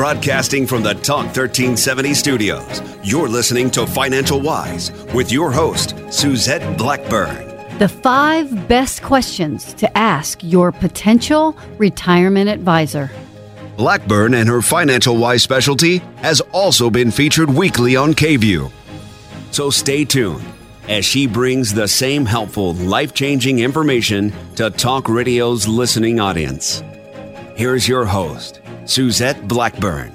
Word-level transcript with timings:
Broadcasting 0.00 0.66
from 0.66 0.82
the 0.82 0.94
Talk 0.94 1.26
1370 1.26 2.14
studios, 2.14 2.80
you're 3.04 3.28
listening 3.28 3.70
to 3.72 3.86
Financial 3.86 4.40
Wise 4.40 4.90
with 5.12 5.30
your 5.30 5.52
host, 5.52 5.94
Suzette 6.10 6.78
Blackburn. 6.78 7.76
The 7.76 7.86
five 7.86 8.66
best 8.66 9.02
questions 9.02 9.74
to 9.74 9.98
ask 9.98 10.42
your 10.42 10.72
potential 10.72 11.54
retirement 11.76 12.48
advisor. 12.48 13.10
Blackburn 13.76 14.32
and 14.32 14.48
her 14.48 14.62
Financial 14.62 15.18
Wise 15.18 15.42
specialty 15.42 15.98
has 16.22 16.40
also 16.52 16.88
been 16.88 17.10
featured 17.10 17.50
weekly 17.50 17.94
on 17.94 18.14
KVUE. 18.14 18.72
So 19.50 19.68
stay 19.68 20.06
tuned 20.06 20.46
as 20.88 21.04
she 21.04 21.26
brings 21.26 21.74
the 21.74 21.86
same 21.86 22.24
helpful, 22.24 22.72
life 22.72 23.12
changing 23.12 23.58
information 23.58 24.32
to 24.54 24.70
Talk 24.70 25.10
Radio's 25.10 25.68
listening 25.68 26.20
audience. 26.20 26.82
Here's 27.54 27.86
your 27.86 28.06
host, 28.06 28.62
Suzette 28.90 29.46
Blackburn. 29.46 30.10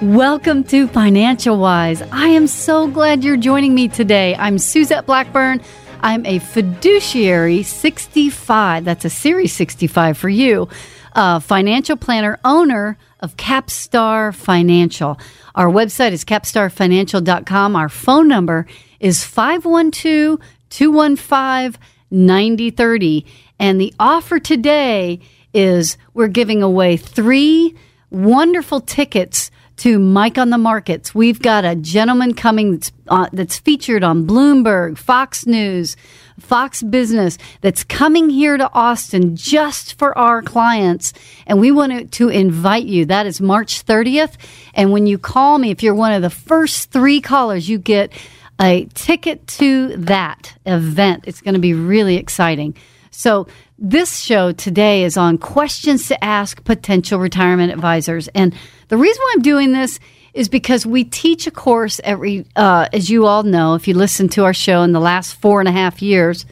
Welcome 0.00 0.62
to 0.64 0.86
Financial 0.86 1.58
Wise. 1.58 2.02
I 2.12 2.28
am 2.28 2.46
so 2.46 2.86
glad 2.86 3.24
you're 3.24 3.36
joining 3.36 3.74
me 3.74 3.88
today. 3.88 4.36
I'm 4.36 4.58
Suzette 4.58 5.06
Blackburn. 5.06 5.60
I'm 6.02 6.24
a 6.24 6.38
fiduciary 6.38 7.64
65. 7.64 8.84
That's 8.84 9.04
a 9.04 9.10
series 9.10 9.52
65 9.54 10.16
for 10.16 10.28
you. 10.28 10.68
Uh, 11.14 11.40
financial 11.40 11.96
planner, 11.96 12.38
owner 12.44 12.96
of 13.18 13.36
Capstar 13.36 14.32
Financial. 14.32 15.18
Our 15.56 15.66
website 15.66 16.12
is 16.12 16.24
capstarfinancial.com. 16.24 17.74
Our 17.74 17.88
phone 17.88 18.28
number 18.28 18.66
is 19.00 19.24
512 19.24 20.38
215 20.70 21.82
9030. 22.12 23.26
And 23.58 23.80
the 23.80 23.92
offer 23.98 24.38
today 24.38 25.18
is 25.52 25.98
we're 26.14 26.28
giving 26.28 26.62
away 26.62 26.96
three 26.96 27.74
wonderful 28.10 28.80
tickets 28.80 29.50
to 29.78 29.98
Mike 29.98 30.38
on 30.38 30.50
the 30.50 30.58
Markets. 30.58 31.14
We've 31.14 31.40
got 31.40 31.64
a 31.64 31.76
gentleman 31.76 32.34
coming 32.34 32.72
that's, 32.72 32.92
uh, 33.08 33.28
that's 33.32 33.58
featured 33.58 34.02
on 34.02 34.26
Bloomberg, 34.26 34.96
Fox 34.96 35.46
News, 35.46 35.96
Fox 36.40 36.82
Business 36.82 37.36
that's 37.60 37.84
coming 37.84 38.30
here 38.30 38.56
to 38.56 38.72
Austin 38.72 39.36
just 39.36 39.98
for 39.98 40.16
our 40.16 40.40
clients. 40.42 41.12
And 41.46 41.60
we 41.60 41.70
want 41.70 42.12
to 42.12 42.28
invite 42.28 42.86
you. 42.86 43.04
That 43.04 43.26
is 43.26 43.40
March 43.40 43.84
30th. 43.84 44.34
And 44.74 44.92
when 44.92 45.06
you 45.06 45.18
call 45.18 45.58
me, 45.58 45.70
if 45.70 45.82
you're 45.82 45.94
one 45.94 46.12
of 46.12 46.22
the 46.22 46.30
first 46.30 46.90
three 46.90 47.20
callers, 47.20 47.68
you 47.68 47.78
get 47.78 48.12
a 48.60 48.86
ticket 48.94 49.46
to 49.46 49.96
that 49.98 50.54
event. 50.64 51.24
It's 51.26 51.42
going 51.42 51.54
to 51.54 51.60
be 51.60 51.74
really 51.74 52.16
exciting. 52.16 52.74
So 53.10 53.46
this 53.78 54.18
show 54.18 54.52
today 54.52 55.04
is 55.04 55.16
on 55.16 55.36
questions 55.38 56.08
to 56.08 56.24
ask 56.24 56.64
potential 56.64 57.18
retirement 57.18 57.72
advisors. 57.72 58.28
And 58.28 58.54
the 58.88 58.96
reason 58.96 59.20
why 59.22 59.34
I'm 59.36 59.42
doing 59.42 59.72
this 59.72 60.00
is 60.32 60.48
because 60.48 60.86
we 60.86 61.04
teach 61.04 61.46
a 61.46 61.50
course 61.50 62.00
every, 62.04 62.46
uh, 62.56 62.88
as 62.92 63.10
you 63.10 63.26
all 63.26 63.42
know, 63.42 63.74
if 63.74 63.86
you 63.86 63.94
listen 63.94 64.28
to 64.30 64.44
our 64.44 64.54
show 64.54 64.82
in 64.82 64.92
the 64.92 65.00
last 65.00 65.34
four 65.34 65.60
and 65.60 65.68
a 65.68 65.72
half 65.72 66.00
years, 66.00 66.46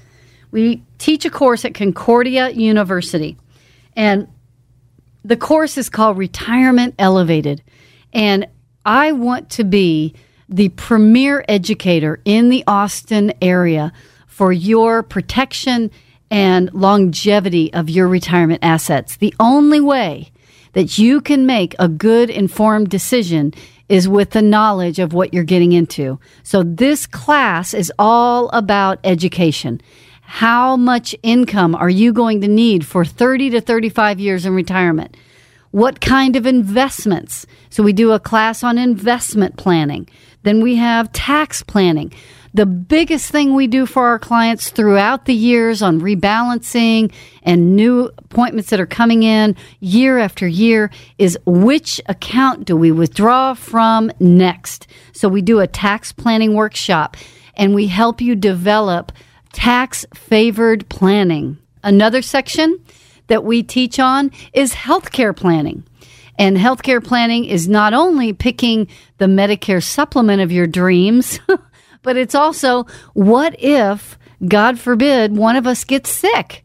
we 0.51 0.83
teach 0.99 1.25
a 1.25 1.31
course 1.31 1.65
at 1.65 1.75
Concordia 1.75 2.51
University. 2.51 3.37
And 3.97 4.29
the 5.25 5.37
course 5.37 5.79
is 5.79 5.89
called 5.89 6.19
Retirement 6.19 6.95
Elevated. 6.99 7.63
And 8.13 8.47
I 8.85 9.13
want 9.13 9.51
to 9.51 9.65
be 9.65 10.15
the 10.49 10.69
premier 10.71 11.45
educator 11.49 12.21
in 12.25 12.51
the 12.51 12.65
Austin 12.67 13.33
area 13.41 13.93
for 14.27 14.53
your 14.53 15.03
protection 15.03 15.91
and 16.31 16.73
longevity 16.73 17.73
of 17.73 17.91
your 17.91 18.09
retirement 18.09 18.61
assets. 18.63 19.17
The 19.17 19.35
only 19.39 19.81
way 19.81 20.33
that 20.73 20.99
you 20.99 21.21
can 21.21 21.47
make 21.47 21.75
a 21.79 21.89
good 21.89 22.31
informed 22.31 22.89
decision 22.91 23.55
is 23.89 24.09
with 24.09 24.31
the 24.31 24.43
knowledge 24.43 24.99
of 24.99 25.13
what 25.13 25.33
you're 25.33 25.45
getting 25.45 25.73
into. 25.73 26.19
So 26.43 26.63
this 26.63 27.07
class 27.07 27.75
is 27.75 27.93
all 27.99 28.49
about 28.51 28.99
education. 29.05 29.81
How 30.23 30.77
much 30.77 31.15
income 31.23 31.75
are 31.75 31.91
you 31.91 32.13
going 32.13 32.41
to 32.41 32.49
need 32.49 32.87
for 32.87 33.05
30 33.05 33.51
to 33.51 33.61
35 33.61 34.19
years 34.19 34.47
in 34.47 34.55
retirement? 34.55 35.17
What 35.71 36.01
kind 36.01 36.37
of 36.37 36.47
investments? 36.47 37.47
So 37.69 37.83
we 37.83 37.93
do 37.93 38.13
a 38.13 38.21
class 38.21 38.63
on 38.65 38.79
investment 38.79 39.57
planning. 39.57 40.09
Then 40.43 40.63
we 40.63 40.77
have 40.77 41.13
tax 41.13 41.63
planning. 41.63 42.13
The 42.55 42.67
biggest 42.67 43.33
thing 43.33 43.53
we 43.53 43.67
do 43.67 43.85
for 43.85 44.07
our 44.07 44.21
clients 44.21 44.71
throughout 44.71 45.25
the 45.25 45.35
years 45.35 45.83
on 45.83 46.01
rebalancing 46.01 47.13
and 47.43 47.75
new 47.75 48.13
appointments 48.17 48.71
that 48.71 48.79
are 48.79 48.87
coming 48.87 49.25
in 49.25 49.57
year 49.81 50.19
after 50.19 50.47
year 50.47 50.93
is 51.19 51.37
which 51.45 52.01
account 52.07 52.65
do 52.65 52.77
we 52.77 52.93
withdraw 52.93 53.55
from 53.55 54.13
next? 54.21 54.87
So 55.13 55.29
we 55.29 55.43
do 55.43 55.59
a 55.59 55.67
tax 55.67 56.13
planning 56.13 56.55
workshop 56.55 57.17
and 57.57 57.75
we 57.75 57.89
help 57.89 58.21
you 58.21 58.37
develop 58.37 59.11
tax 59.53 60.07
favored 60.15 60.89
planning. 60.89 61.59
Another 61.83 62.23
section 62.23 62.79
that 63.27 63.43
we 63.43 63.65
teach 63.65 63.99
on 63.99 64.31
is 64.53 64.75
healthcare 64.75 65.35
planning. 65.35 65.83
And 66.39 66.57
healthcare 66.57 67.03
planning 67.03 67.47
is 67.47 67.67
not 67.67 67.95
only 67.95 68.33
picking 68.33 68.87
the 69.19 69.27
Medicare 69.27 69.83
supplement 69.83 70.41
of 70.41 70.53
your 70.53 70.69
dreams, 70.69 71.41
but 72.05 72.17
it's 72.17 72.37
also 72.37 72.87
what 73.15 73.57
if, 73.59 74.17
God 74.47 74.79
forbid, 74.79 75.37
one 75.37 75.57
of 75.57 75.67
us 75.67 75.83
gets 75.83 76.11
sick? 76.11 76.65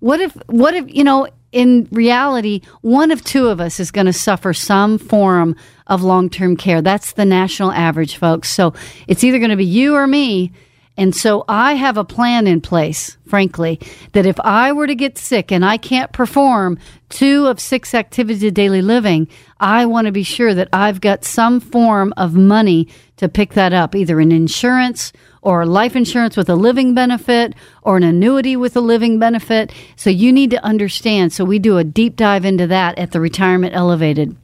What 0.00 0.20
if, 0.20 0.32
what 0.46 0.74
if, 0.74 0.86
you 0.88 1.04
know, 1.04 1.28
in 1.52 1.88
reality, 1.90 2.60
one 2.82 3.10
of 3.10 3.22
two 3.24 3.48
of 3.48 3.60
us 3.60 3.80
is 3.80 3.90
going 3.90 4.06
to 4.06 4.12
suffer 4.12 4.52
some 4.52 4.98
form 4.98 5.56
of 5.86 6.02
long 6.02 6.28
term 6.28 6.56
care. 6.56 6.82
That's 6.82 7.12
the 7.12 7.24
national 7.24 7.72
average, 7.72 8.16
folks. 8.16 8.50
So 8.50 8.74
it's 9.06 9.24
either 9.24 9.38
going 9.38 9.50
to 9.50 9.56
be 9.56 9.64
you 9.64 9.94
or 9.94 10.06
me. 10.06 10.52
And 10.98 11.14
so 11.14 11.44
I 11.46 11.74
have 11.74 11.98
a 11.98 12.04
plan 12.04 12.46
in 12.46 12.62
place, 12.62 13.18
frankly, 13.26 13.78
that 14.12 14.24
if 14.24 14.40
I 14.40 14.72
were 14.72 14.86
to 14.86 14.94
get 14.94 15.18
sick 15.18 15.52
and 15.52 15.64
I 15.64 15.76
can't 15.76 16.10
perform 16.12 16.78
two 17.10 17.46
of 17.46 17.60
six 17.60 17.94
activities 17.94 18.42
of 18.42 18.54
daily 18.54 18.80
living, 18.80 19.28
I 19.60 19.84
want 19.84 20.06
to 20.06 20.12
be 20.12 20.22
sure 20.22 20.54
that 20.54 20.70
I've 20.72 21.02
got 21.02 21.24
some 21.24 21.60
form 21.60 22.14
of 22.16 22.34
money 22.34 22.88
to 23.18 23.28
pick 23.28 23.52
that 23.54 23.74
up, 23.74 23.94
either 23.94 24.20
an 24.20 24.32
insurance 24.32 25.12
or 25.42 25.66
life 25.66 25.94
insurance 25.94 26.36
with 26.36 26.48
a 26.48 26.56
living 26.56 26.94
benefit 26.94 27.54
or 27.82 27.98
an 27.98 28.02
annuity 28.02 28.56
with 28.56 28.74
a 28.74 28.80
living 28.80 29.18
benefit. 29.18 29.72
So 29.96 30.08
you 30.08 30.32
need 30.32 30.50
to 30.50 30.64
understand. 30.64 31.32
So 31.32 31.44
we 31.44 31.58
do 31.58 31.76
a 31.76 31.84
deep 31.84 32.16
dive 32.16 32.46
into 32.46 32.66
that 32.68 32.98
at 32.98 33.12
the 33.12 33.20
Retirement 33.20 33.74
Elevated. 33.74 34.34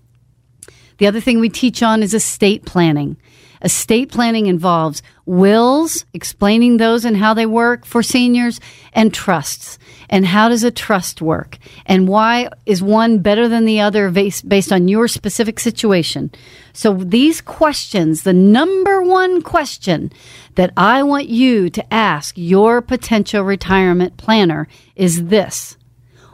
The 0.99 1.07
other 1.07 1.21
thing 1.21 1.41
we 1.41 1.49
teach 1.49 1.83
on 1.83 2.03
is 2.03 2.15
estate 2.15 2.65
planning. 2.67 3.17
Estate 3.63 4.11
planning 4.11 4.47
involves 4.47 5.03
wills, 5.25 6.05
explaining 6.13 6.77
those 6.77 7.05
and 7.05 7.17
how 7.17 7.33
they 7.33 7.47
work 7.47 7.87
for 7.87 8.03
seniors, 8.03 8.61
and 8.93 9.15
trusts. 9.15 9.79
And 10.11 10.27
how 10.27 10.49
does 10.49 10.65
a 10.65 10.71
trust 10.71 11.23
work? 11.23 11.59
And 11.87 12.09
why 12.09 12.49
is 12.67 12.83
one 12.83 13.21
better 13.21 13.49
than 13.49 13.65
the 13.65 13.81
other 13.81 14.11
based, 14.11 14.49
based 14.49 14.73
on 14.73 14.89
your 14.89 15.09
specific 15.09 15.61
situation? 15.61 16.31
So 16.73 16.95
these 16.95 17.41
questions, 17.41 18.23
the 18.23 18.33
number 18.33 19.03
one 19.03 19.43
question 19.43 20.13
that 20.57 20.73
I 20.77 21.03
want 21.03 21.29
you 21.29 21.71
to 21.71 21.95
ask 21.95 22.35
your 22.37 22.83
potential 22.83 23.43
retirement 23.43 24.17
planner 24.17 24.69
is 24.97 25.27
this. 25.27 25.77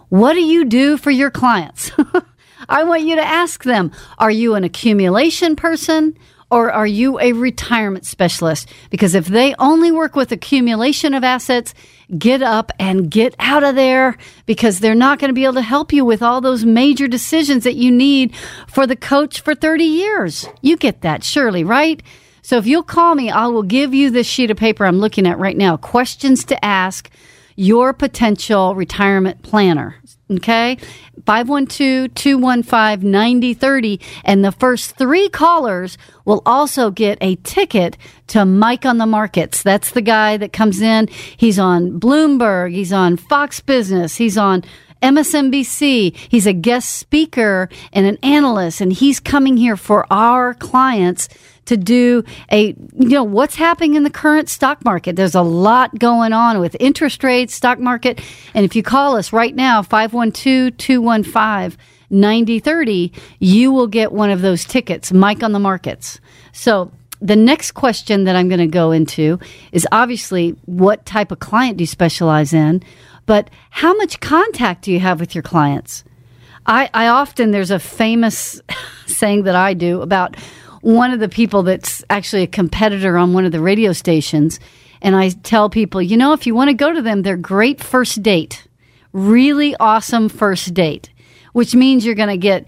What 0.09 0.33
do 0.33 0.41
you 0.41 0.65
do 0.65 0.97
for 0.97 1.11
your 1.11 1.31
clients? 1.31 1.93
I 2.69 2.85
want 2.85 3.03
you 3.03 3.17
to 3.17 3.25
ask 3.25 3.65
them, 3.65 3.93
are 4.19 4.31
you 4.31 4.55
an 4.55 4.65
accumulation 4.65 5.55
person? 5.55 6.17
Or 6.51 6.73
are 6.73 6.87
you 6.87 7.19
a 7.21 7.33
retirement 7.33 8.07
specialist? 8.07 8.69
Because 8.91 9.15
if 9.15 9.27
they 9.27 9.55
only 9.59 9.93
work 9.93 10.17
with 10.17 10.33
accumulation 10.33 11.13
of 11.15 11.25
assets, 11.25 11.75
get 12.17 12.43
up 12.43 12.73
and 12.79 13.11
get 13.11 13.35
out 13.39 13.65
of 13.65 13.75
there 13.75 14.17
because 14.47 14.81
they're 14.81 14.95
not 14.95 15.19
going 15.19 15.29
to 15.29 15.35
be 15.35 15.45
able 15.45 15.55
to 15.55 15.63
help 15.63 15.93
you 15.93 16.05
with 16.05 16.23
all 16.23 16.41
those 16.41 16.65
major 16.65 17.07
decisions 17.07 17.65
that 17.65 17.77
you 17.77 17.91
need 17.91 18.35
for 18.67 18.87
the 18.87 18.97
coach 18.97 19.41
for 19.41 19.55
30 19.55 19.85
years. 19.85 20.47
You 20.63 20.77
get 20.77 21.03
that, 21.03 21.23
surely, 21.23 21.65
right? 21.65 22.03
So 22.41 22.57
if 22.57 22.67
you'll 22.67 22.83
call 22.83 23.15
me, 23.15 23.31
I 23.31 23.49
will 23.49 23.63
give 23.63 23.93
you 23.93 24.11
this 24.11 24.27
sheet 24.27 24.51
of 24.51 24.57
paper 24.57 24.87
I'm 24.87 25.01
looking 25.01 25.27
at 25.27 25.39
right 25.39 25.57
now. 25.57 25.77
Questions 25.77 26.45
to 26.47 26.65
ask 26.65 27.11
your 27.59 27.93
potential 27.93 28.77
retirement 28.77 29.43
planner. 29.43 29.97
Okay. 30.31 30.79
512 31.27 32.15
215 32.15 33.11
9030. 33.11 34.01
And 34.25 34.45
the 34.45 34.53
first 34.53 34.97
three 34.97 35.29
callers 35.29 35.99
will 36.25 36.43
also 36.47 36.91
get 36.91 37.19
a 37.21 37.35
ticket 37.37 37.97
to 38.29 38.45
Mike 38.45 38.87
on 38.87 38.99
the 38.99 39.07
Markets. 39.07 39.63
That's 39.63 39.91
the 39.91 40.03
guy 40.03 40.37
that 40.37 40.53
comes 40.53 40.81
in. 40.81 41.09
He's 41.09 41.59
on 41.59 41.99
Bloomberg. 41.99 42.73
He's 42.73 42.93
on 42.93 43.17
Fox 43.17 43.61
Business. 43.61 44.17
He's 44.17 44.39
on 44.39 44.63
MSNBC. 45.03 46.17
He's 46.17 46.47
a 46.47 46.53
guest 46.53 46.91
speaker 46.91 47.69
and 47.93 48.07
an 48.07 48.19
analyst, 48.23 48.81
and 48.81 48.93
he's 48.93 49.21
coming 49.21 49.57
here 49.57 49.77
for 49.77 50.07
our 50.13 50.55
clients 50.55 51.29
to 51.69 51.77
do 51.77 52.25
a, 52.51 52.69
you 52.69 53.09
know, 53.09 53.25
what's 53.25 53.55
happening 53.55 53.95
in 53.95 54.03
the 54.03 54.11
current 54.11 54.49
stock 54.49 54.85
market. 54.85 55.17
There's 55.17 55.35
a 55.35 55.43
lot 55.43 55.99
going 55.99 56.33
on 56.33 56.61
with 56.61 56.77
interest 56.81 57.23
rates, 57.23 57.55
stock 57.55 57.79
market. 57.79 58.21
And 58.55 58.65
if 58.65 58.75
you 58.75 58.83
call 58.83 59.17
us 59.17 59.33
right 59.33 59.55
now, 59.55 59.83
512 59.83 60.77
215 60.77 61.79
9030, 62.11 63.13
you 63.39 63.71
will 63.71 63.87
get 63.87 64.13
one 64.13 64.31
of 64.31 64.41
those 64.41 64.65
tickets, 64.65 65.13
Mike 65.13 65.43
on 65.43 65.53
the 65.53 65.59
Markets. 65.59 66.21
So, 66.53 66.91
the 67.21 67.37
next 67.37 67.73
question 67.73 68.25
that 68.25 68.37
I'm 68.37 68.49
going 68.49 68.61
to 68.61 68.69
go 68.69 68.93
into 68.93 69.41
is 69.73 69.87
obviously 69.91 70.51
what 70.67 71.05
type 71.05 71.33
of 71.33 71.41
client 71.41 71.77
do 71.77 71.83
you 71.83 71.87
specialize 71.87 72.53
in? 72.53 72.81
But 73.27 73.51
how 73.71 73.93
much 73.95 74.21
contact 74.21 74.83
do 74.85 74.93
you 74.93 75.01
have 75.01 75.19
with 75.19 75.35
your 75.35 75.43
clients? 75.43 76.05
I, 76.65 76.89
I 76.95 77.09
often, 77.09 77.51
there's 77.51 77.73
a 77.73 77.81
famous 77.81 78.63
saying 79.07 79.43
that 79.45 79.57
I 79.57 79.75
do 79.75 80.01
about 80.01 80.37
one 80.81 81.13
of 81.13 81.21
the 81.21 81.29
people 81.29 81.63
that's 81.63 82.05
actually 82.11 82.43
a 82.43 82.49
competitor 82.49 83.17
on 83.19 83.33
one 83.33 83.45
of 83.45 83.53
the 83.53 83.61
radio 83.61 83.93
stations. 83.93 84.61
And 85.03 85.15
I 85.15 85.31
tell 85.31 85.71
people, 85.71 86.03
you 86.03 86.17
know, 86.17 86.33
if 86.33 86.47
you 86.47 86.55
want 86.55 86.69
to 86.69 86.75
go 86.75 86.93
to 86.93 87.03
them, 87.03 87.23
they're 87.23 87.37
great 87.37 87.83
first 87.83 88.23
date, 88.23 88.67
really 89.13 89.77
awesome 89.77 90.29
first 90.29 90.75
date, 90.75 91.11
which 91.53 91.75
means 91.75 92.05
you're 92.05 92.15
going 92.15 92.29
to 92.29 92.37
get 92.37 92.67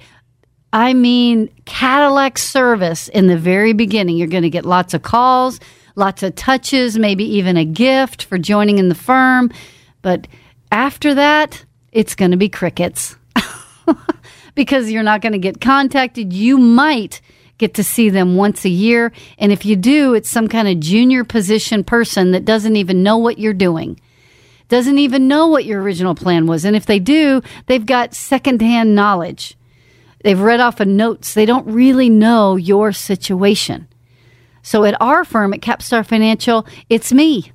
I 0.72 0.94
mean, 0.94 1.50
Cadillac 1.64 2.38
service 2.38 3.08
in 3.08 3.26
the 3.26 3.36
very 3.36 3.72
beginning. 3.72 4.16
You're 4.16 4.28
going 4.28 4.44
to 4.44 4.50
get 4.50 4.64
lots 4.64 4.94
of 4.94 5.02
calls, 5.02 5.58
lots 5.96 6.22
of 6.22 6.36
touches, 6.36 6.96
maybe 6.96 7.24
even 7.24 7.56
a 7.56 7.64
gift 7.64 8.24
for 8.24 8.38
joining 8.38 8.78
in 8.78 8.88
the 8.88 8.94
firm. 8.94 9.50
But 10.02 10.28
after 10.70 11.14
that, 11.14 11.64
it's 11.90 12.14
going 12.14 12.30
to 12.30 12.36
be 12.36 12.48
crickets 12.48 13.16
because 14.54 14.92
you're 14.92 15.02
not 15.02 15.22
going 15.22 15.32
to 15.32 15.38
get 15.38 15.60
contacted. 15.60 16.32
You 16.32 16.56
might 16.56 17.20
get 17.60 17.74
to 17.74 17.84
see 17.84 18.10
them 18.10 18.34
once 18.34 18.64
a 18.64 18.70
year. 18.70 19.12
And 19.38 19.52
if 19.52 19.64
you 19.64 19.76
do, 19.76 20.14
it's 20.14 20.30
some 20.30 20.48
kind 20.48 20.66
of 20.66 20.80
junior 20.80 21.22
position 21.22 21.84
person 21.84 22.32
that 22.32 22.44
doesn't 22.44 22.74
even 22.74 23.02
know 23.02 23.18
what 23.18 23.38
you're 23.38 23.52
doing, 23.52 24.00
doesn't 24.68 24.98
even 24.98 25.28
know 25.28 25.46
what 25.46 25.66
your 25.66 25.82
original 25.82 26.14
plan 26.14 26.46
was. 26.46 26.64
And 26.64 26.74
if 26.74 26.86
they 26.86 26.98
do, 26.98 27.42
they've 27.66 27.86
got 27.86 28.14
secondhand 28.14 28.94
knowledge. 28.94 29.56
They've 30.24 30.40
read 30.40 30.60
off 30.60 30.80
of 30.80 30.88
notes. 30.88 31.34
They 31.34 31.46
don't 31.46 31.66
really 31.66 32.10
know 32.10 32.56
your 32.56 32.92
situation. 32.92 33.86
So 34.62 34.84
at 34.84 35.00
our 35.00 35.24
firm, 35.24 35.54
at 35.54 35.60
Capstar 35.60 36.04
Financial, 36.04 36.66
it's 36.88 37.12
me. 37.12 37.52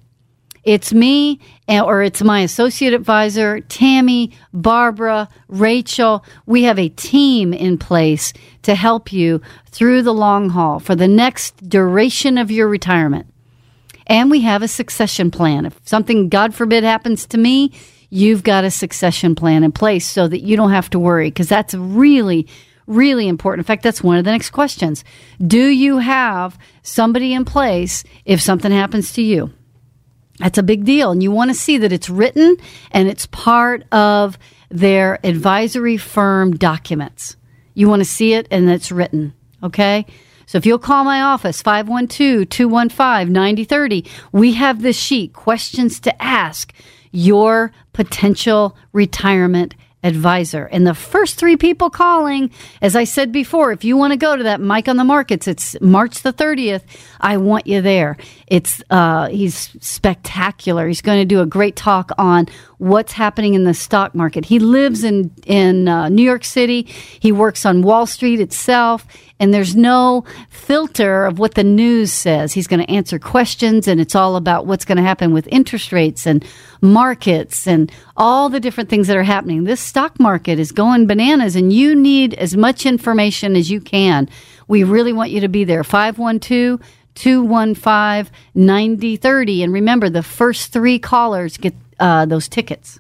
It's 0.66 0.92
me 0.92 1.40
eh, 1.68 1.80
or 1.80 2.02
it's 2.02 2.24
my 2.24 2.42
associate 2.42 2.94
advisor, 2.94 3.62
Tammy, 3.62 4.32
Barbara, 4.52 5.30
Rachel. 5.48 6.26
We 6.48 6.64
have 6.64 6.80
a 6.80 6.90
team 6.90 7.54
in 7.54 7.78
place 7.78 8.34
to 8.64 8.74
help 8.74 9.14
you 9.14 9.42
through 9.68 10.02
the 10.02 10.14
long 10.14 10.50
haul 10.50 10.80
for 10.80 10.96
the 10.96 11.08
next 11.08 11.70
duration 11.70 12.40
of 12.40 12.50
your 12.50 12.68
retirement. 12.68 13.28
And 14.08 14.30
we 14.32 14.42
have 14.42 14.64
a 14.64 14.68
succession 14.68 15.32
plan. 15.32 15.66
If 15.68 15.80
something, 15.86 16.30
God 16.30 16.54
forbid, 16.54 16.84
happens 16.84 17.26
to 17.28 17.38
me, 17.38 17.72
you've 18.10 18.44
got 18.44 18.64
a 18.64 18.72
succession 18.72 19.36
plan 19.36 19.64
in 19.64 19.72
place 19.72 20.10
so 20.10 20.28
that 20.28 20.42
you 20.42 20.58
don't 20.58 20.72
have 20.72 20.90
to 20.92 21.00
worry 21.00 21.30
because 21.30 21.50
that's 21.50 21.74
really 21.74 22.48
really 22.88 23.28
important. 23.28 23.66
In 23.66 23.66
fact, 23.66 23.82
that's 23.82 24.04
one 24.04 24.18
of 24.18 24.26
the 24.26 24.32
next 24.32 24.52
questions. 24.52 25.04
Do 25.46 25.58
you 25.70 25.98
have 25.98 26.56
somebody 26.84 27.34
in 27.34 27.44
place 27.44 28.04
if 28.26 28.40
something 28.40 28.72
happens 28.72 29.12
to 29.14 29.24
you? 29.24 29.52
That's 30.40 30.58
a 30.58 30.64
big 30.64 30.86
deal. 30.86 31.12
And 31.12 31.24
you 31.24 31.32
want 31.32 31.50
to 31.52 31.56
see 31.56 31.78
that 31.78 31.94
it's 31.94 32.10
written 32.10 32.58
and 32.92 33.08
it's 33.08 33.26
part 33.28 33.84
of 33.94 34.38
their 34.70 35.26
advisory 35.26 35.98
firm 35.98 36.56
documents. 36.56 37.38
You 37.74 37.88
want 37.88 38.02
to 38.02 38.06
see 38.06 38.34
it 38.34 38.48
and 38.52 38.70
it's 38.70 38.92
written. 38.92 39.34
Okay. 39.64 40.06
So 40.46 40.58
if 40.58 40.66
you'll 40.66 40.78
call 40.80 41.04
my 41.04 41.22
office, 41.22 41.62
512 41.62 42.50
215 42.50 43.34
9030, 43.34 44.06
we 44.32 44.54
have 44.54 44.82
this 44.82 44.98
sheet, 44.98 45.34
questions 45.34 46.00
to 46.02 46.22
ask 46.22 46.74
your 47.12 47.72
potential 47.94 48.78
retirement 48.92 49.74
advisor. 50.06 50.66
And 50.66 50.86
the 50.86 50.94
first 50.94 51.38
three 51.38 51.58
people 51.58 51.90
calling, 51.90 52.52
as 52.82 52.96
I 52.96 53.06
said 53.06 53.32
before, 53.32 53.72
if 53.72 53.84
you 53.84 53.98
want 53.98 54.12
to 54.12 54.18
go 54.18 54.36
to 54.36 54.44
that 54.44 54.62
Mike 54.62 54.88
on 54.88 54.98
the 54.98 55.04
Markets, 55.04 55.48
it's 55.48 55.76
March 55.82 56.22
the 56.22 56.32
30th. 56.32 56.84
I 57.20 57.38
want 57.38 57.66
you 57.66 57.82
there. 57.82 58.16
It's 58.46 58.84
uh, 58.92 59.30
he's 59.30 59.76
spectacular. 59.82 60.88
He's 60.88 61.02
going 61.02 61.20
to 61.20 61.26
do 61.26 61.42
a 61.42 61.46
great 61.48 61.76
talk 61.76 62.12
on 62.20 62.48
what's 62.78 63.14
happening 63.14 63.56
in 63.56 63.64
the 63.64 63.74
stock 63.74 64.14
market. 64.14 64.46
He 64.46 64.60
lives 64.60 65.04
in 65.04 65.32
in 65.46 65.88
uh, 65.88 66.10
New 66.10 66.24
York 66.24 66.46
City. 66.46 66.84
He 67.20 67.32
works 67.32 67.66
on 67.66 67.82
Wall 67.82 68.06
Street 68.06 68.40
itself, 68.40 69.08
and 69.40 69.54
there's 69.54 69.76
no 69.76 70.24
filter 70.66 71.26
of 71.26 71.38
what 71.38 71.54
the 71.54 71.64
news 71.64 72.12
says. 72.12 72.52
He's 72.52 72.66
going 72.66 72.80
to 72.80 72.92
answer 72.92 73.20
questions, 73.20 73.88
and 73.88 74.02
it's 74.02 74.16
all 74.16 74.36
about 74.36 74.66
what's 74.66 74.84
going 74.84 74.98
to 74.98 75.04
happen 75.04 75.32
with 75.32 75.48
interest 75.52 75.92
rates 75.92 76.26
and 76.26 76.44
markets 76.82 77.68
and 77.68 77.92
all 78.18 78.50
the 78.50 78.60
different 78.60 78.90
things 78.90 79.08
that 79.08 79.16
are 79.16 79.24
happening. 79.24 79.64
This 79.64 79.80
stock 79.80 80.20
market 80.20 80.58
is 80.58 80.72
going 80.72 81.06
bananas, 81.06 81.56
and 81.56 81.72
you 81.72 81.94
need 81.94 82.34
as 82.34 82.58
much 82.58 82.86
information 82.86 83.56
as 83.56 83.70
you 83.70 83.80
can. 83.80 84.28
We 84.68 84.84
really 84.84 85.14
want 85.14 85.30
you 85.30 85.42
to 85.42 85.48
be 85.48 85.66
there. 85.66 85.84
512 85.84 86.82
215 87.14 88.34
9030. 88.56 89.64
And 89.64 89.72
remember, 89.72 90.10
the 90.10 90.24
first 90.24 90.74
three 90.74 90.98
callers 90.98 91.58
get 91.58 91.76
uh, 92.00 92.26
those 92.26 92.48
tickets. 92.48 93.00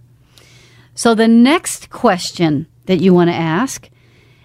So 0.93 1.15
the 1.15 1.27
next 1.27 1.89
question 1.89 2.67
that 2.85 3.01
you 3.01 3.13
want 3.13 3.29
to 3.31 3.35
ask 3.35 3.89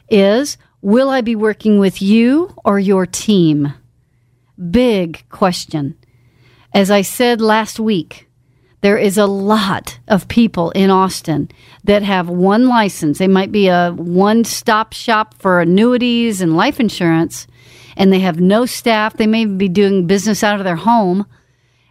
is 0.08 0.56
Will 0.82 1.10
I 1.10 1.20
be 1.20 1.36
working 1.36 1.78
with 1.78 2.00
you 2.00 2.54
or 2.64 2.78
your 2.78 3.04
team? 3.04 3.74
Big 4.70 5.24
question. 5.28 5.96
As 6.72 6.90
I 6.90 7.02
said 7.02 7.42
last 7.42 7.78
week, 7.78 8.28
there 8.80 8.96
is 8.96 9.18
a 9.18 9.26
lot 9.26 9.98
of 10.08 10.28
people 10.28 10.70
in 10.70 10.90
Austin 10.90 11.50
that 11.84 12.02
have 12.02 12.30
one 12.30 12.66
license. 12.66 13.18
They 13.18 13.28
might 13.28 13.52
be 13.52 13.68
a 13.68 13.92
one 13.92 14.44
stop 14.44 14.94
shop 14.94 15.34
for 15.34 15.60
annuities 15.60 16.40
and 16.40 16.56
life 16.56 16.80
insurance, 16.80 17.46
and 17.94 18.10
they 18.10 18.20
have 18.20 18.40
no 18.40 18.64
staff. 18.64 19.18
They 19.18 19.26
may 19.26 19.44
be 19.44 19.68
doing 19.68 20.06
business 20.06 20.42
out 20.42 20.58
of 20.58 20.64
their 20.64 20.76
home, 20.76 21.26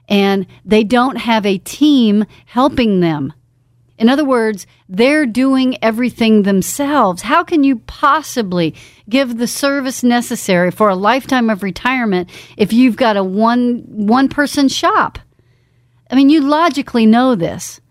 and 0.08 0.48
they 0.66 0.84
don't 0.84 1.18
have 1.18 1.46
a 1.46 1.60
team 1.60 2.26
helping 2.46 3.02
them. 3.02 3.34
In 4.00 4.08
other 4.08 4.24
words, 4.24 4.66
they're 4.88 5.26
doing 5.26 5.78
everything 5.84 6.44
themselves. 6.44 7.24
How 7.24 7.44
can 7.44 7.66
you 7.66 7.80
possibly 7.80 8.74
give 9.10 9.38
the 9.38 9.46
service 9.46 10.04
necessary 10.04 10.72
for 10.72 10.88
a 10.88 10.96
lifetime 10.96 11.50
of 11.50 11.64
retirement 11.64 12.30
if 12.56 12.72
you've 12.72 12.96
got 12.96 13.18
a 13.18 13.24
one 13.24 13.84
one 13.88 14.30
person 14.30 14.70
shop? 14.70 15.20
I 16.10 16.16
mean, 16.16 16.30
you 16.30 16.40
logically 16.40 17.06
know 17.06 17.36
this. 17.36 17.82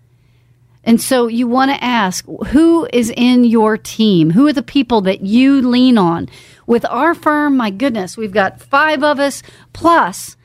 And 0.82 0.98
so 0.98 1.26
you 1.26 1.46
want 1.46 1.72
to 1.72 1.84
ask 1.84 2.24
who 2.46 2.88
is 2.90 3.12
in 3.14 3.44
your 3.44 3.76
team? 3.76 4.30
Who 4.30 4.46
are 4.46 4.52
the 4.54 4.62
people 4.62 5.02
that 5.02 5.20
you 5.20 5.60
lean 5.60 5.98
on? 5.98 6.30
With 6.66 6.86
our 6.86 7.12
firm, 7.12 7.58
my 7.58 7.68
goodness, 7.68 8.16
we've 8.16 8.32
got 8.32 8.62
five 8.62 9.04
of 9.04 9.20
us, 9.20 9.42
plus 9.74 10.37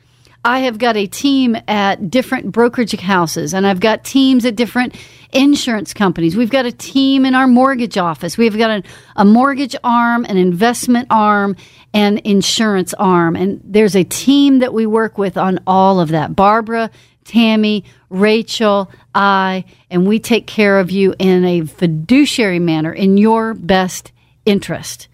I 0.44 0.60
have 0.60 0.78
got 0.78 0.96
a 0.96 1.06
team 1.06 1.56
at 1.66 2.10
different 2.10 2.52
brokerage 2.52 2.92
houses, 3.00 3.54
and 3.54 3.66
I've 3.66 3.80
got 3.80 4.04
teams 4.04 4.44
at 4.44 4.56
different 4.56 4.94
insurance 5.32 5.94
companies. 5.94 6.36
We've 6.36 6.50
got 6.50 6.66
a 6.66 6.72
team 6.72 7.24
in 7.24 7.34
our 7.34 7.46
mortgage 7.46 7.96
office. 7.96 8.36
We've 8.36 8.56
got 8.56 8.84
a, 9.16 9.24
mortgage 9.24 9.74
arm, 9.82 10.24
an 10.26 10.36
investment 10.36 11.08
arm, 11.10 11.56
an 11.92 12.18
insurance 12.24 12.92
arm. 12.94 13.36
And 13.36 13.60
there's 13.64 13.96
a 13.96 14.04
team 14.04 14.58
that 14.58 14.74
we 14.74 14.86
work 14.86 15.16
with 15.16 15.36
on 15.38 15.60
all 15.66 15.98
of 15.98 16.10
that. 16.10 16.36
Barbara 16.36 16.90
Tammy, 17.24 17.84
Rachel, 18.10 18.90
I, 19.14 19.64
and 19.90 20.06
we 20.06 20.18
take 20.18 20.46
care 20.46 20.78
of 20.78 20.90
you 20.90 21.14
in 21.18 21.44
a 21.44 21.62
fiduciary 21.62 22.58
manner 22.58 22.92
in 22.92 23.16
your 23.16 23.54
best 23.54 24.12
interest. 24.44 25.08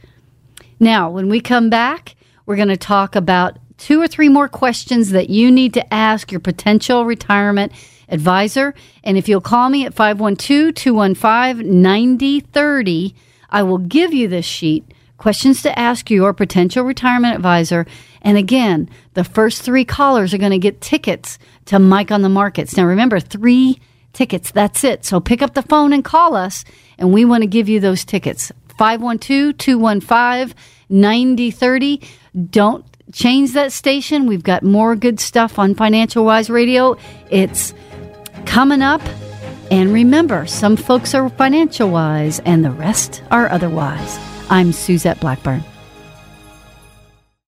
Now, 0.78 1.10
when 1.10 1.28
we 1.28 1.40
come 1.40 1.70
back, 1.70 2.16
we're 2.46 2.56
going 2.56 2.68
to 2.68 2.76
talk 2.76 3.14
about 3.14 3.58
two 3.80 4.00
or 4.00 4.06
three 4.06 4.28
more 4.28 4.48
questions 4.48 5.10
that 5.10 5.30
you 5.30 5.50
need 5.50 5.74
to 5.74 5.92
ask 5.92 6.30
your 6.30 6.40
potential 6.40 7.06
retirement 7.06 7.72
advisor. 8.08 8.74
And 9.02 9.16
if 9.16 9.28
you'll 9.28 9.40
call 9.40 9.70
me 9.70 9.86
at 9.86 9.94
512 9.94 10.74
215 10.74 11.82
9030, 11.82 13.14
I 13.48 13.62
will 13.62 13.78
give 13.78 14.12
you 14.12 14.28
this 14.28 14.44
sheet 14.44 14.84
questions 15.16 15.62
to 15.62 15.78
ask 15.78 16.10
your 16.10 16.32
potential 16.32 16.84
retirement 16.84 17.34
advisor. 17.34 17.86
And 18.22 18.36
again, 18.36 18.88
the 19.14 19.24
first 19.24 19.62
three 19.62 19.84
callers 19.84 20.34
are 20.34 20.38
going 20.38 20.50
to 20.52 20.58
get 20.58 20.80
tickets 20.80 21.38
to 21.66 21.78
Mike 21.78 22.10
on 22.10 22.22
the 22.22 22.28
Markets. 22.28 22.76
Now, 22.76 22.84
remember, 22.84 23.18
three 23.18 23.80
tickets. 24.12 24.50
That's 24.50 24.84
it. 24.84 25.04
So 25.04 25.20
pick 25.20 25.40
up 25.40 25.54
the 25.54 25.62
phone 25.62 25.92
and 25.92 26.04
call 26.04 26.36
us, 26.36 26.64
and 26.98 27.12
we 27.12 27.24
want 27.24 27.42
to 27.42 27.46
give 27.46 27.68
you 27.68 27.80
those 27.80 28.04
tickets. 28.04 28.52
512 28.78 29.56
215 29.56 30.54
9030. 30.90 32.02
Don't 32.50 32.89
change 33.12 33.52
that 33.52 33.72
station. 33.72 34.26
We've 34.26 34.42
got 34.42 34.62
more 34.62 34.96
good 34.96 35.20
stuff 35.20 35.58
on 35.58 35.74
Financial 35.74 36.24
Wise 36.24 36.50
Radio. 36.50 36.96
It's 37.30 37.74
coming 38.46 38.82
up. 38.82 39.02
And 39.70 39.92
remember, 39.92 40.46
some 40.46 40.76
folks 40.76 41.14
are 41.14 41.28
financial 41.28 41.90
wise 41.90 42.40
and 42.40 42.64
the 42.64 42.72
rest 42.72 43.22
are 43.30 43.48
otherwise. 43.48 44.18
I'm 44.50 44.72
Suzette 44.72 45.20
Blackburn. 45.20 45.62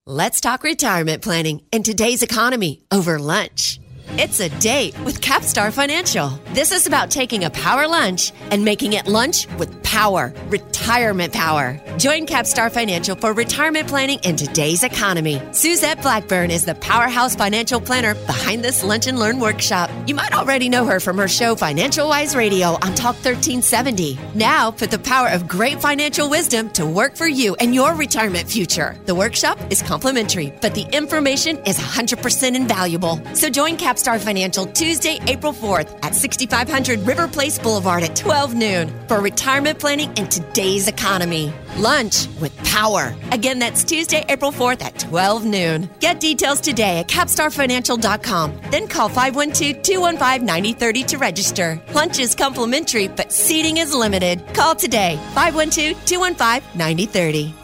Let's 0.05 0.41
talk 0.41 0.63
retirement 0.63 1.21
planning 1.21 1.61
in 1.71 1.83
today's 1.83 2.21
economy 2.21 2.83
over 2.91 3.17
lunch. 3.17 3.79
It's 4.17 4.39
a 4.39 4.49
date 4.59 4.99
with 5.01 5.21
Capstar 5.21 5.71
Financial. 5.71 6.29
This 6.53 6.71
is 6.71 6.85
about 6.85 7.09
taking 7.09 7.43
a 7.43 7.49
power 7.49 7.87
lunch 7.87 8.33
and 8.51 8.65
making 8.65 8.93
it 8.93 9.07
lunch 9.07 9.47
with 9.57 9.80
power, 9.91 10.31
retirement 10.47 11.33
power. 11.33 11.77
Join 11.97 12.25
Capstar 12.25 12.71
Financial 12.71 13.13
for 13.13 13.33
retirement 13.33 13.89
planning 13.89 14.19
in 14.23 14.37
today's 14.37 14.83
economy. 14.83 15.41
Suzette 15.51 16.01
Blackburn 16.01 16.49
is 16.49 16.63
the 16.63 16.75
powerhouse 16.75 17.35
financial 17.35 17.81
planner 17.81 18.15
behind 18.25 18.63
this 18.63 18.85
Lunch 18.85 19.07
and 19.07 19.19
Learn 19.19 19.41
workshop. 19.41 19.91
You 20.07 20.15
might 20.15 20.33
already 20.33 20.69
know 20.69 20.85
her 20.85 21.01
from 21.01 21.17
her 21.17 21.27
show 21.27 21.55
Financial 21.55 22.07
Wise 22.07 22.37
Radio 22.37 22.69
on 22.69 22.95
Talk 22.95 23.15
1370. 23.15 24.17
Now, 24.33 24.71
put 24.71 24.91
the 24.91 24.99
power 24.99 25.27
of 25.27 25.45
great 25.45 25.81
financial 25.81 26.29
wisdom 26.29 26.69
to 26.69 26.85
work 26.85 27.17
for 27.17 27.27
you 27.27 27.55
and 27.55 27.75
your 27.75 27.93
retirement 27.93 28.49
future. 28.49 28.97
The 29.07 29.15
workshop 29.15 29.59
is 29.69 29.81
complimentary, 29.81 30.53
but 30.61 30.73
the 30.73 30.87
information 30.95 31.57
is 31.65 31.77
100% 31.77 32.55
invaluable. 32.55 33.19
So 33.33 33.49
join 33.49 33.75
Capstar 33.75 34.21
Financial 34.21 34.65
Tuesday, 34.67 35.19
April 35.27 35.51
4th 35.51 35.99
at 36.01 36.15
6500 36.15 36.99
River 37.01 37.27
Place 37.27 37.59
Boulevard 37.59 38.03
at 38.03 38.15
12 38.15 38.55
noon 38.55 38.87
for 39.09 39.19
retirement 39.19 39.80
planning 39.81 40.15
in 40.15 40.27
today's 40.27 40.87
economy. 40.87 41.51
Lunch 41.75 42.27
with 42.39 42.55
power. 42.63 43.15
Again, 43.31 43.57
that's 43.57 43.83
Tuesday, 43.83 44.23
April 44.29 44.51
4th 44.51 44.83
at 44.83 44.99
12 44.99 45.43
noon. 45.43 45.89
Get 45.99 46.19
details 46.19 46.61
today 46.61 46.99
at 46.99 47.07
capstarfinancial.com. 47.07 48.61
Then 48.69 48.87
call 48.87 49.09
512 49.09 49.81
215 49.81 50.45
9030 50.45 51.03
to 51.03 51.17
register. 51.17 51.81
Lunch 51.95 52.19
is 52.19 52.35
complimentary, 52.35 53.07
but 53.07 53.33
seating 53.33 53.77
is 53.77 53.93
limited. 53.93 54.45
Call 54.53 54.75
today 54.75 55.17
512 55.33 56.05
215 56.05 56.77
9030. 56.77 57.55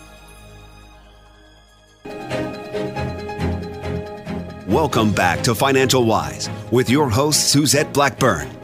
Welcome 4.67 5.13
back 5.13 5.43
to 5.43 5.55
Financial 5.55 6.03
Wise 6.03 6.49
with 6.71 6.89
your 6.89 7.09
host, 7.09 7.51
Suzette 7.51 7.93
Blackburn. 7.93 8.56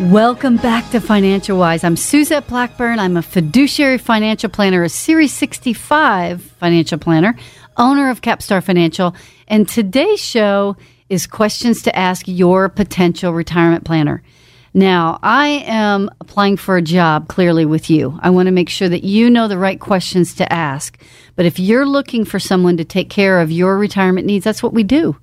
Welcome 0.00 0.56
back 0.56 0.90
to 0.90 1.00
Financial 1.00 1.56
Wise. 1.56 1.84
I'm 1.84 1.94
Suzette 1.94 2.48
Blackburn. 2.48 2.98
I'm 2.98 3.16
a 3.16 3.22
fiduciary 3.22 3.98
financial 3.98 4.50
planner, 4.50 4.82
a 4.82 4.88
Series 4.88 5.32
65 5.32 6.42
financial 6.42 6.98
planner, 6.98 7.36
owner 7.76 8.10
of 8.10 8.20
Capstar 8.20 8.60
Financial. 8.60 9.14
And 9.46 9.68
today's 9.68 10.18
show 10.18 10.76
is 11.08 11.28
questions 11.28 11.82
to 11.82 11.96
ask 11.96 12.26
your 12.26 12.68
potential 12.68 13.32
retirement 13.32 13.84
planner. 13.84 14.24
Now, 14.76 15.20
I 15.22 15.62
am 15.64 16.10
applying 16.20 16.56
for 16.56 16.76
a 16.76 16.82
job 16.82 17.28
clearly 17.28 17.64
with 17.64 17.88
you. 17.88 18.18
I 18.20 18.30
want 18.30 18.46
to 18.46 18.52
make 18.52 18.70
sure 18.70 18.88
that 18.88 19.04
you 19.04 19.30
know 19.30 19.46
the 19.46 19.58
right 19.58 19.78
questions 19.78 20.34
to 20.34 20.52
ask. 20.52 21.00
But 21.36 21.46
if 21.46 21.60
you're 21.60 21.86
looking 21.86 22.24
for 22.24 22.40
someone 22.40 22.76
to 22.78 22.84
take 22.84 23.10
care 23.10 23.40
of 23.40 23.52
your 23.52 23.78
retirement 23.78 24.26
needs, 24.26 24.44
that's 24.44 24.62
what 24.62 24.72
we 24.72 24.82
do. 24.82 25.16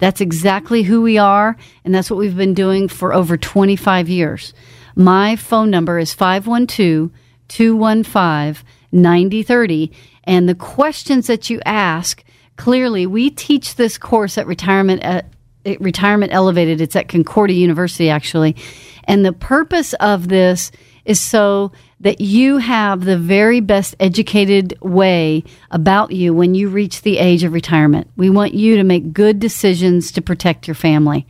That's 0.00 0.20
exactly 0.20 0.82
who 0.82 1.02
we 1.02 1.18
are, 1.18 1.56
and 1.84 1.94
that's 1.94 2.10
what 2.10 2.18
we've 2.18 2.36
been 2.36 2.54
doing 2.54 2.88
for 2.88 3.14
over 3.14 3.36
25 3.36 4.08
years. 4.08 4.52
My 4.96 5.36
phone 5.36 5.70
number 5.70 5.98
is 5.98 6.12
512 6.12 7.10
215 7.48 8.66
9030. 8.92 9.92
And 10.24 10.48
the 10.48 10.54
questions 10.54 11.26
that 11.26 11.50
you 11.50 11.60
ask, 11.64 12.24
clearly, 12.56 13.06
we 13.06 13.30
teach 13.30 13.76
this 13.76 13.98
course 13.98 14.36
at 14.38 14.46
Retirement, 14.46 15.02
at, 15.02 15.26
at 15.64 15.80
Retirement 15.80 16.32
Elevated. 16.32 16.80
It's 16.80 16.96
at 16.96 17.08
Concordia 17.08 17.56
University, 17.56 18.10
actually. 18.10 18.56
And 19.04 19.24
the 19.24 19.32
purpose 19.32 19.94
of 19.94 20.28
this 20.28 20.70
is 21.04 21.20
so 21.20 21.72
that 22.00 22.20
you 22.20 22.58
have 22.58 23.04
the 23.04 23.18
very 23.18 23.60
best 23.60 23.94
educated 24.00 24.76
way 24.80 25.44
about 25.70 26.12
you 26.12 26.32
when 26.32 26.54
you 26.54 26.68
reach 26.68 27.02
the 27.02 27.18
age 27.18 27.44
of 27.44 27.52
retirement. 27.52 28.10
We 28.16 28.30
want 28.30 28.54
you 28.54 28.76
to 28.76 28.84
make 28.84 29.12
good 29.12 29.38
decisions 29.38 30.12
to 30.12 30.22
protect 30.22 30.66
your 30.66 30.74
family. 30.74 31.26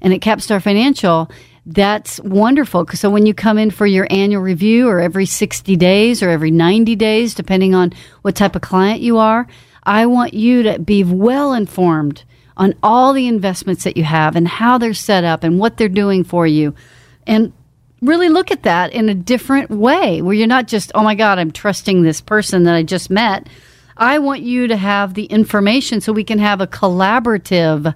And 0.00 0.12
at 0.12 0.20
Capstar 0.20 0.62
Financial, 0.62 1.30
that's 1.66 2.20
wonderful. 2.20 2.86
So 2.94 3.10
when 3.10 3.26
you 3.26 3.34
come 3.34 3.58
in 3.58 3.70
for 3.70 3.86
your 3.86 4.06
annual 4.08 4.42
review 4.42 4.88
or 4.88 5.00
every 5.00 5.26
60 5.26 5.74
days 5.76 6.22
or 6.22 6.30
every 6.30 6.50
90 6.50 6.94
days, 6.94 7.34
depending 7.34 7.74
on 7.74 7.92
what 8.22 8.36
type 8.36 8.54
of 8.54 8.62
client 8.62 9.00
you 9.00 9.18
are, 9.18 9.46
I 9.82 10.06
want 10.06 10.32
you 10.34 10.62
to 10.64 10.78
be 10.78 11.04
well 11.04 11.52
informed 11.52 12.24
on 12.56 12.74
all 12.82 13.12
the 13.12 13.26
investments 13.26 13.84
that 13.84 13.96
you 13.96 14.04
have 14.04 14.36
and 14.36 14.46
how 14.48 14.78
they're 14.78 14.94
set 14.94 15.24
up 15.24 15.44
and 15.44 15.58
what 15.58 15.76
they're 15.76 15.88
doing 15.88 16.24
for 16.24 16.46
you. 16.46 16.74
And 17.26 17.52
really 18.02 18.28
look 18.28 18.50
at 18.50 18.62
that 18.64 18.92
in 18.92 19.08
a 19.08 19.14
different 19.14 19.70
way 19.70 20.22
where 20.22 20.34
you're 20.34 20.46
not 20.46 20.68
just, 20.68 20.92
oh 20.94 21.02
my 21.02 21.14
God, 21.14 21.38
I'm 21.38 21.50
trusting 21.50 22.02
this 22.02 22.20
person 22.20 22.64
that 22.64 22.74
I 22.74 22.82
just 22.82 23.10
met. 23.10 23.48
I 23.96 24.18
want 24.18 24.42
you 24.42 24.68
to 24.68 24.76
have 24.76 25.14
the 25.14 25.24
information 25.24 26.00
so 26.00 26.12
we 26.12 26.24
can 26.24 26.38
have 26.38 26.60
a 26.60 26.66
collaborative 26.66 27.94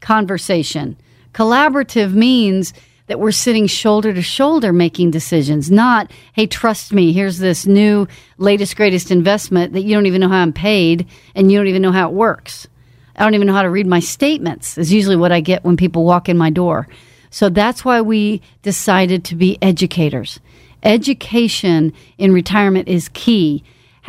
conversation. 0.00 0.96
Collaborative 1.32 2.12
means 2.12 2.72
that 3.06 3.20
we're 3.20 3.30
sitting 3.30 3.68
shoulder 3.68 4.12
to 4.12 4.22
shoulder 4.22 4.72
making 4.72 5.12
decisions, 5.12 5.70
not, 5.70 6.10
hey, 6.32 6.46
trust 6.46 6.92
me, 6.92 7.12
here's 7.12 7.38
this 7.38 7.64
new, 7.66 8.08
latest, 8.38 8.76
greatest 8.76 9.12
investment 9.12 9.72
that 9.74 9.82
you 9.82 9.94
don't 9.94 10.06
even 10.06 10.20
know 10.20 10.28
how 10.28 10.42
I'm 10.42 10.52
paid 10.52 11.06
and 11.34 11.50
you 11.50 11.58
don't 11.58 11.68
even 11.68 11.82
know 11.82 11.92
how 11.92 12.08
it 12.08 12.14
works. 12.14 12.66
I 13.14 13.22
don't 13.22 13.34
even 13.34 13.46
know 13.46 13.54
how 13.54 13.62
to 13.62 13.70
read 13.70 13.86
my 13.86 14.00
statements, 14.00 14.76
is 14.76 14.92
usually 14.92 15.16
what 15.16 15.30
I 15.30 15.40
get 15.40 15.64
when 15.64 15.76
people 15.76 16.04
walk 16.04 16.28
in 16.28 16.36
my 16.36 16.50
door. 16.50 16.88
So 17.30 17.48
that's 17.48 17.84
why 17.84 18.00
we 18.00 18.42
decided 18.62 19.24
to 19.24 19.36
be 19.36 19.58
educators. 19.62 20.40
Education 20.82 21.92
in 22.18 22.32
retirement 22.32 22.88
is 22.88 23.08
key. 23.10 23.64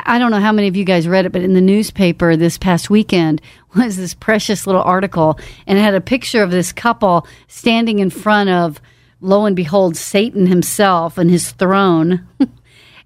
I 0.05 0.19
don't 0.19 0.31
know 0.31 0.39
how 0.39 0.51
many 0.51 0.67
of 0.67 0.75
you 0.75 0.83
guys 0.83 1.07
read 1.07 1.25
it, 1.25 1.31
but 1.31 1.41
in 1.41 1.53
the 1.53 1.61
newspaper 1.61 2.35
this 2.35 2.57
past 2.57 2.89
weekend 2.89 3.41
was 3.75 3.97
this 3.97 4.13
precious 4.13 4.67
little 4.67 4.81
article, 4.81 5.39
and 5.65 5.77
it 5.77 5.81
had 5.81 5.95
a 5.95 6.01
picture 6.01 6.43
of 6.43 6.51
this 6.51 6.71
couple 6.71 7.27
standing 7.47 7.99
in 7.99 8.09
front 8.09 8.49
of, 8.49 8.79
lo 9.21 9.45
and 9.45 9.55
behold, 9.55 9.97
Satan 9.97 10.45
himself 10.45 11.17
and 11.17 11.29
his 11.29 11.51
throne. 11.51 12.27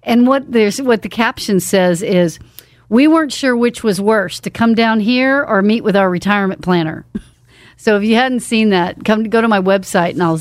and 0.02 0.26
what 0.26 0.50
there's 0.50 0.80
what 0.80 1.02
the 1.02 1.08
caption 1.08 1.60
says 1.60 2.02
is, 2.02 2.38
"We 2.88 3.06
weren't 3.08 3.32
sure 3.32 3.56
which 3.56 3.82
was 3.82 4.00
worse, 4.00 4.40
to 4.40 4.50
come 4.50 4.74
down 4.74 5.00
here 5.00 5.42
or 5.42 5.62
meet 5.62 5.84
with 5.84 5.96
our 5.96 6.10
retirement 6.10 6.62
planner." 6.62 7.06
So 7.82 7.96
if 7.96 8.04
you 8.04 8.14
hadn't 8.14 8.40
seen 8.40 8.68
that, 8.68 9.04
come 9.04 9.24
go 9.24 9.40
to 9.40 9.48
my 9.48 9.60
website 9.60 10.10
and 10.10 10.22
I'll 10.22 10.40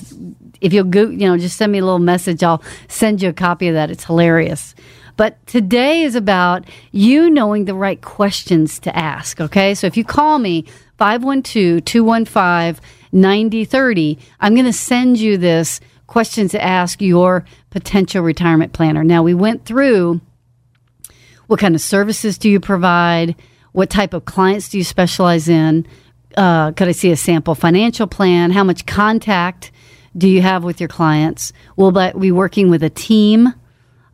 if 0.62 0.74
you'll 0.74 0.84
go, 0.84 1.10
you 1.10 1.28
know, 1.28 1.40
just 1.40 1.58
send 1.58 1.72
me 1.72 1.80
a 1.80 1.84
little 1.84 1.98
message. 1.98 2.44
I'll 2.44 2.62
send 2.88 3.20
you 3.20 3.30
a 3.30 3.34
copy 3.34 3.68
of 3.68 3.74
that. 3.74 3.90
It's 3.90 4.04
hilarious. 4.04 4.76
But 5.18 5.44
today 5.48 6.04
is 6.04 6.14
about 6.14 6.70
you 6.92 7.32
knowing 7.32 7.66
the 7.66 7.74
right 7.74 8.00
questions 8.00 8.78
to 8.82 8.96
ask. 8.96 9.42
Okay. 9.42 9.74
So 9.74 9.88
if 9.88 9.98
you 9.98 10.04
call 10.04 10.38
me 10.38 10.66
512 11.00 11.84
215 11.84 12.80
9030, 13.12 14.20
I'm 14.40 14.54
going 14.54 14.66
to 14.68 14.72
send 14.72 15.20
you 15.20 15.36
this 15.36 15.80
questions 16.06 16.52
to 16.52 16.64
ask 16.64 17.02
your 17.02 17.44
potential 17.72 18.22
retirement 18.22 18.74
planner. 18.74 19.04
Now, 19.04 19.24
we 19.24 19.34
went 19.34 19.66
through 19.66 20.22
what 21.48 21.60
kind 21.60 21.74
of 21.74 21.82
services 21.82 22.38
do 22.38 22.52
you 22.52 22.60
provide? 22.60 23.36
What 23.72 23.90
type 23.90 24.14
of 24.14 24.26
clients 24.26 24.70
do 24.70 24.78
you 24.78 24.84
specialize 24.84 25.50
in? 25.50 25.88
Uh, 26.38 26.72
could 26.72 26.88
I 26.88 26.92
see 26.92 27.12
a 27.12 27.18
sample 27.18 27.56
financial 27.56 28.08
plan? 28.08 28.52
How 28.52 28.64
much 28.64 28.86
contact 28.86 29.72
do 30.18 30.28
you 30.28 30.42
have 30.42 30.64
with 30.64 30.80
your 30.80 30.90
clients? 30.90 31.54
Will 31.76 31.92
that 31.92 32.20
be 32.20 32.32
working 32.32 32.70
with 32.70 32.84
a 32.84 32.90
team? 32.90 33.54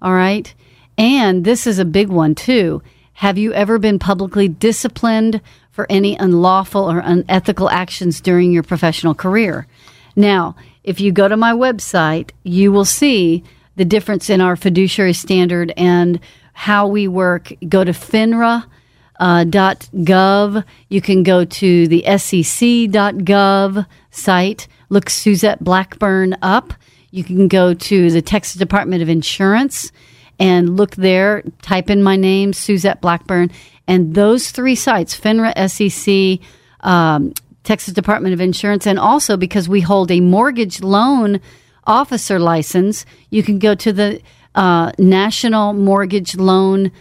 All 0.02 0.14
right. 0.14 0.54
And 0.98 1.46
this 1.46 1.68
is 1.68 1.80
a 1.80 1.86
big 1.86 2.10
one 2.10 2.36
too. 2.36 2.82
Have 3.14 3.38
you 3.38 3.54
ever 3.54 3.80
been 3.80 3.98
publicly 3.98 4.48
disciplined 4.48 5.42
for 5.72 5.88
any 5.90 6.16
unlawful 6.16 6.90
or 6.90 7.00
unethical 7.00 7.70
actions 7.70 8.22
during 8.22 8.52
your 8.52 8.64
professional 8.64 9.16
career? 9.16 9.68
Now, 10.16 10.56
if 10.84 11.00
you 11.00 11.12
go 11.12 11.28
to 11.28 11.38
my 11.38 11.52
website, 11.52 12.32
you 12.44 12.72
will 12.72 12.86
see 12.86 13.44
the 13.76 13.86
difference 13.86 14.30
in 14.30 14.42
our 14.42 14.56
fiduciary 14.56 15.14
standard 15.14 15.72
and 15.78 16.20
how 16.54 16.88
we 16.88 17.08
work. 17.08 17.54
Go 17.68 17.84
to 17.84 17.92
FINRA 17.92 18.66
uh, 19.20 19.44
.gov. 19.46 20.64
You 20.90 21.02
can 21.02 21.24
go 21.24 21.46
to 21.46 21.88
the 21.88 22.04
SEC.gov 22.18 23.86
site. 24.12 24.68
Look 24.90 25.10
Suzette 25.10 25.64
Blackburn 25.64 26.38
up. 26.42 26.74
You 27.12 27.24
can 27.24 27.48
go 27.48 27.74
to 27.74 28.12
the 28.12 28.22
Texas 28.22 28.56
Department 28.56 29.02
of 29.02 29.10
Insurance 29.10 29.92
and 30.40 30.78
look 30.78 30.96
there. 30.96 31.44
Type 31.62 31.90
in 31.90 32.04
my 32.04 32.16
name, 32.16 32.54
Suzette 32.54 33.02
Blackburn, 33.02 33.52
and 33.88 34.14
those 34.14 34.52
three 34.52 34.76
sites: 34.76 35.20
FINRA, 35.20 35.54
SEC, 35.70 36.46
um, 36.82 37.34
Texas 37.64 37.94
Department 37.94 38.34
of 38.34 38.42
Insurance, 38.42 38.86
and 38.86 39.00
also 39.00 39.36
because 39.36 39.68
we 39.68 39.82
hold 39.82 40.12
a 40.12 40.20
mortgage 40.20 40.82
loan 40.82 41.42
officer 41.88 42.38
license, 42.38 43.06
you 43.30 43.42
can 43.42 43.58
go 43.58 43.74
to 43.74 43.94
the 43.94 44.22
uh, 44.54 44.92
National 45.00 45.74
Mortgage 45.74 46.36
Loan 46.36 46.92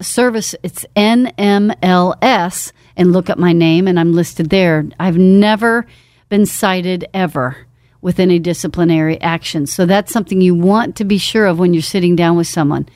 Service. 0.00 0.54
It's 0.62 0.84
NMLS 0.96 2.72
and 2.96 3.12
look 3.12 3.30
up 3.30 3.38
my 3.38 3.52
name, 3.52 3.88
and 3.88 3.98
I'm 3.98 4.12
listed 4.12 4.50
there. 4.50 4.84
I've 4.98 5.16
never 5.16 5.86
been 6.28 6.46
cited 6.46 7.06
ever 7.14 7.56
with 8.00 8.20
any 8.20 8.38
disciplinary 8.38 9.20
action. 9.20 9.66
So 9.66 9.86
that's 9.86 10.12
something 10.12 10.40
you 10.40 10.54
want 10.54 10.96
to 10.96 11.04
be 11.04 11.16
sure 11.16 11.46
of 11.46 11.58
when 11.58 11.72
you're 11.72 11.82
sitting 11.82 12.16
down 12.16 12.36
with 12.36 12.46
someone. 12.46 12.88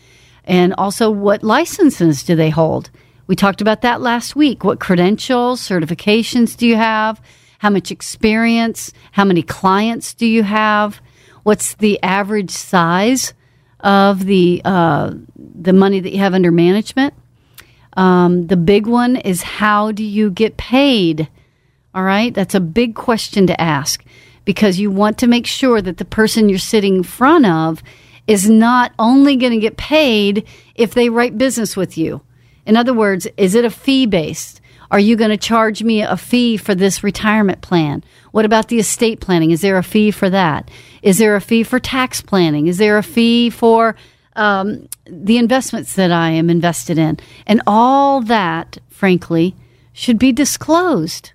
And 0.45 0.75
also, 0.77 1.11
what 1.11 1.43
licenses 1.43 2.23
do 2.23 2.37
they 2.37 2.51
hold? 2.51 2.91
We 3.27 3.37
talked 3.37 3.61
about 3.61 3.83
that 3.83 4.01
last 4.01 4.35
week. 4.35 4.65
What 4.65 4.81
credentials, 4.81 5.61
certifications 5.61 6.57
do 6.57 6.67
you 6.67 6.77
have? 6.77 7.21
How 7.59 7.71
much 7.71 7.91
experience? 7.91 8.93
How 9.13 9.25
many 9.25 9.43
clients 9.43 10.15
do 10.15 10.27
you 10.27 10.43
have? 10.43 11.01
What's 11.43 11.75
the 11.75 12.03
average 12.03 12.51
size 12.51 13.35
of 13.81 14.25
the 14.25 14.61
uh, 14.65 15.13
the 15.37 15.73
money 15.73 16.01
that 16.01 16.13
you 16.13 16.19
have 16.19 16.35
under 16.35 16.51
management? 16.51 17.15
Um, 17.97 18.47
the 18.47 18.57
big 18.57 18.87
one 18.87 19.17
is 19.17 19.43
how 19.43 19.93
do 19.93 20.05
you 20.05 20.31
get 20.31 20.57
paid? 20.57 21.29
All 21.95 22.05
right, 22.05 22.33
that's 22.33 22.55
a 22.55 22.61
big 22.61 22.95
question 22.95 23.47
to 23.49 23.61
ask 23.61 24.05
because 24.45 24.79
you 24.79 24.91
want 24.91 25.19
to 25.19 25.27
make 25.27 25.47
sure 25.47 25.83
that 25.83 25.97
the 25.97 26.05
person 26.05 26.49
you're 26.49 26.59
sitting 26.59 26.97
in 26.97 27.03
front 27.03 27.47
of 27.47 27.83
is 28.27 28.49
not 28.49 28.93
only 28.99 29.37
going 29.37 29.53
to 29.53 29.59
get 29.59 29.77
paid 29.77 30.47
if 30.75 30.95
they 30.95 31.09
write 31.09 31.39
business 31.39 31.77
with 31.77 31.99
you. 31.99 32.21
In 32.67 32.77
other 32.77 32.93
words, 32.95 33.27
is 33.37 33.55
it 33.55 33.65
a 33.65 33.71
fee 33.71 34.07
based? 34.07 34.61
Are 34.91 35.01
you 35.01 35.17
going 35.17 35.31
to 35.31 35.37
charge 35.37 35.83
me 35.83 36.03
a 36.03 36.17
fee 36.17 36.57
for 36.57 36.75
this 36.75 37.05
retirement 37.05 37.61
plan? 37.61 38.03
What 38.33 38.45
about 38.45 38.69
the 38.69 38.79
estate 38.79 39.21
planning? 39.21 39.51
Is 39.51 39.61
there 39.61 39.77
a 39.77 39.83
fee 39.83 40.11
for 40.11 40.31
that? 40.31 40.71
Is 41.03 41.19
there 41.19 41.37
a 41.37 41.41
fee 41.41 41.63
for 41.63 41.79
tax 41.79 42.23
planning? 42.23 42.67
Is 42.67 42.79
there 42.79 42.97
a 42.97 43.03
fee 43.03 43.51
for 43.51 43.97
um, 44.35 44.89
the 45.05 45.37
investments 45.37 45.95
that 45.97 46.11
I 46.11 46.31
am 46.31 46.49
invested 46.49 46.97
in? 46.97 47.19
And 47.47 47.61
all 47.67 48.23
that, 48.23 48.79
frankly, 48.89 49.55
should 49.93 50.19
be 50.19 50.33
disclosed. 50.33 51.33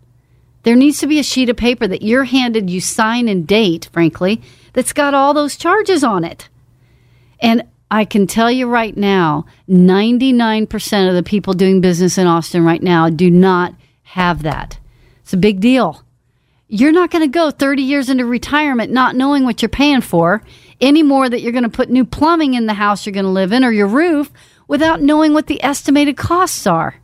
There 0.64 0.76
needs 0.76 1.00
to 1.00 1.08
be 1.08 1.20
a 1.20 1.24
sheet 1.24 1.50
of 1.50 1.58
paper 1.58 1.88
that 1.88 2.02
you're 2.02 2.24
handed, 2.24 2.70
you 2.70 2.82
sign 2.82 3.28
and 3.28 3.46
date, 3.46 3.90
frankly, 3.92 4.42
that's 4.72 4.94
got 4.94 5.14
all 5.14 5.34
those 5.34 5.58
charges 5.58 6.04
on 6.04 6.24
it. 6.24 6.50
And 7.40 7.64
I 7.94 8.06
can 8.06 8.26
tell 8.26 8.50
you 8.50 8.66
right 8.68 8.98
now 8.98 9.46
99% 9.70 11.10
of 11.10 11.14
the 11.14 11.22
people 11.22 11.54
doing 11.54 11.80
business 11.80 12.18
in 12.18 12.26
Austin 12.26 12.66
right 12.66 12.82
now 12.82 13.08
do 13.08 13.30
not 13.30 13.76
have 14.02 14.42
that. 14.42 14.80
It's 15.22 15.34
a 15.34 15.38
big 15.38 15.60
deal. 15.60 16.04
You're 16.68 16.92
not 16.92 17.12
going 17.12 17.22
to 17.22 17.28
go 17.28 17.52
30 17.52 17.84
years 17.84 18.10
into 18.10 18.26
retirement 18.26 18.92
not 18.92 19.16
knowing 19.16 19.44
what 19.44 19.62
you're 19.62 19.70
paying 19.70 20.02
for 20.02 20.42
any 20.82 21.04
more 21.04 21.30
that 21.30 21.42
you're 21.42 21.52
going 21.52 21.66
to 21.66 21.70
put 21.70 21.92
new 21.92 22.04
plumbing 22.04 22.56
in 22.56 22.66
the 22.66 22.74
house 22.74 23.06
you're 23.06 23.14
going 23.14 23.26
to 23.26 23.30
live 23.30 23.54
in 23.54 23.64
or 23.64 23.72
your 23.72 23.86
roof 23.86 24.32
without 24.68 25.00
knowing 25.00 25.36
what 25.36 25.46
the 25.46 25.64
estimated 25.64 26.18
costs 26.18 26.66
are. 26.66 26.96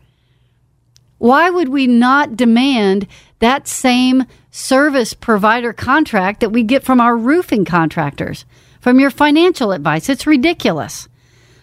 Why 1.20 1.52
would 1.52 1.70
we 1.70 1.86
not 1.86 2.36
demand 2.36 3.06
that 3.38 3.68
same 3.68 4.26
service 4.50 5.14
provider 5.14 5.72
contract 5.72 6.40
that 6.40 6.50
we 6.50 6.64
get 6.64 6.84
from 6.84 7.00
our 7.00 7.16
roofing 7.16 7.64
contractors, 7.64 8.44
from 8.80 9.00
your 9.00 9.10
financial 9.10 9.72
advice? 9.72 10.10
It's 10.10 10.28
ridiculous. 10.28 11.08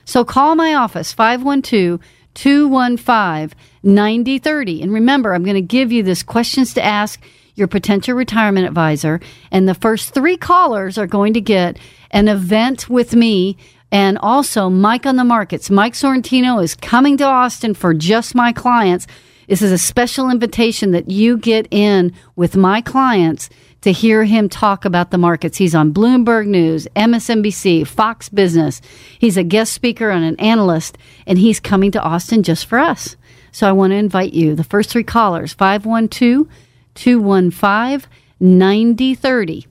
So 0.05 0.25
call 0.25 0.55
my 0.55 0.75
office, 0.75 1.13
512 1.13 2.01
215 2.35 3.59
9030. 3.83 4.83
And 4.83 4.93
remember, 4.93 5.33
I'm 5.33 5.45
going 5.45 5.55
to 5.55 5.63
give 5.63 5.93
you 5.93 6.03
this 6.03 6.23
questions 6.23 6.75
to 6.75 6.85
ask 6.85 7.21
your 7.55 7.69
potential 7.69 8.15
retirement 8.15 8.67
advisor. 8.67 9.21
And 9.51 9.69
the 9.69 9.75
first 9.75 10.13
three 10.13 10.37
callers 10.37 10.99
are 10.99 11.07
going 11.07 11.33
to 11.35 11.41
get 11.41 11.79
an 12.11 12.29
event 12.29 12.89
with 12.89 13.15
me 13.15 13.57
and 13.91 14.19
also 14.19 14.69
Mike 14.69 15.07
on 15.07 15.17
the 15.17 15.25
Markets. 15.25 15.71
Mike 15.71 15.95
Sorrentino 15.95 16.63
is 16.63 16.75
coming 16.75 17.17
to 17.17 17.25
Austin 17.25 17.73
for 17.75 17.95
just 17.95 18.35
my 18.35 18.53
clients 18.53 19.07
this 19.49 19.63
is 19.63 19.71
a 19.71 19.79
special 19.79 20.29
invitation 20.29 20.91
that 20.91 21.11
you 21.11 21.39
get 21.39 21.69
in 21.71 22.13
with 22.35 22.57
my 22.57 22.81
clients 22.81 23.49
to 23.87 23.93
hear 23.93 24.25
him 24.25 24.49
talk 24.49 24.85
about 24.85 25.11
the 25.11 25.19
markets. 25.19 25.57
He's 25.57 25.75
on 25.75 25.95
Bloomberg 25.95 26.47
News, 26.47 26.87
MSNBC, 26.95 27.87
Fox 27.87 28.29
Business. 28.29 28.83
He's 29.19 29.37
a 29.37 29.43
guest 29.43 29.73
speaker 29.73 30.11
and 30.11 30.25
an 30.25 30.39
analyst, 30.39 30.99
and 31.27 31.39
he's 31.39 31.61
coming 31.61 31.91
to 31.93 32.03
Austin 32.03 32.43
just 32.43 32.67
for 32.67 32.79
us. 32.79 33.17
So 33.53 33.69
I 33.69 33.73
want 33.73 33.93
to 33.93 33.97
invite 33.97 34.33
you, 34.33 34.55
the 34.55 34.65
first 34.65 34.91
three 34.91 35.05
callers, 35.05 35.53
512 35.55 36.47
215 36.95 38.11
9030. 38.39 39.67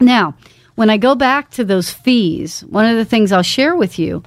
Now, 0.00 0.36
when 0.76 0.88
I 0.88 0.96
go 0.96 1.14
back 1.14 1.50
to 1.52 1.64
those 1.64 1.90
fees, 1.90 2.60
one 2.64 2.86
of 2.86 2.96
the 2.96 3.04
things 3.04 3.32
I'll 3.32 3.42
share 3.42 3.74
with 3.74 3.98
you 3.98 4.22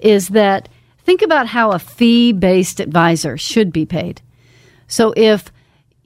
is 0.00 0.28
that 0.28 0.68
Think 1.08 1.22
about 1.22 1.46
how 1.46 1.72
a 1.72 1.78
fee 1.78 2.32
based 2.32 2.80
advisor 2.80 3.38
should 3.38 3.72
be 3.72 3.86
paid. 3.86 4.20
So 4.88 5.14
if 5.16 5.50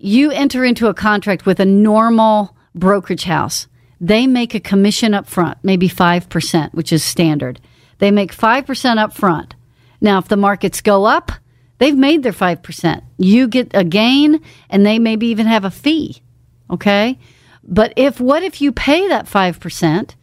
you 0.03 0.33
enter 0.33 0.65
into 0.65 0.89
a 0.89 0.95
contract 0.95 1.47
with 1.47 1.61
a 1.61 1.65
normal 1.65 2.57
brokerage 2.75 3.23
house, 3.23 3.69
they 4.01 4.27
make 4.27 4.53
a 4.53 4.61
commission 4.61 5.15
up 5.15 5.29
front, 5.29 5.59
maybe 5.63 5.89
5%, 5.89 6.75
which 6.75 6.93
is 6.93 7.05
standard. 7.05 7.61
They 7.99 8.11
make 8.11 8.35
5% 8.35 8.99
up 8.99 9.15
front. 9.15 9.55
Now, 10.01 10.19
if 10.19 10.27
the 10.27 10.37
markets 10.37 10.81
go 10.81 11.05
up, 11.05 11.31
they've 11.79 11.97
made 11.97 12.25
their 12.25 12.33
5%. 12.33 13.03
You 13.17 13.47
get 13.47 13.71
a 13.75 13.85
gain 13.85 14.41
and 14.69 14.85
they 14.85 14.99
maybe 14.99 15.29
even 15.29 15.47
have 15.47 15.65
a 15.65 15.71
fee. 15.71 16.21
Okay? 16.69 17.17
But 17.63 17.93
if 17.95 18.19
what 18.19 18.43
if 18.43 18.61
you 18.61 18.73
pay 18.73 19.07
that 19.07 19.27
5% 19.27 20.17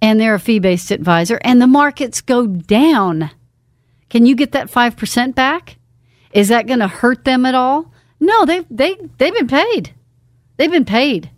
and 0.00 0.20
they're 0.20 0.34
a 0.34 0.40
fee 0.40 0.60
based 0.60 0.92
advisor 0.92 1.40
and 1.42 1.60
the 1.60 1.66
markets 1.66 2.20
go 2.20 2.46
down? 2.46 3.32
Can 4.08 4.24
you 4.24 4.36
get 4.36 4.52
that 4.52 4.70
5% 4.70 5.34
back? 5.34 5.78
Is 6.32 6.46
that 6.46 6.68
going 6.68 6.78
to 6.78 6.86
hurt 6.86 7.24
them 7.24 7.44
at 7.44 7.56
all? 7.56 7.92
No, 8.20 8.44
they 8.44 8.60
they 8.70 8.96
they've 9.18 9.34
been 9.34 9.48
paid. 9.48 9.94
They've 10.56 10.70
been 10.70 10.84
paid. 10.84 11.30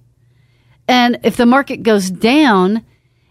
And 0.88 1.20
if 1.22 1.36
the 1.36 1.46
market 1.46 1.84
goes 1.84 2.10
down 2.10 2.84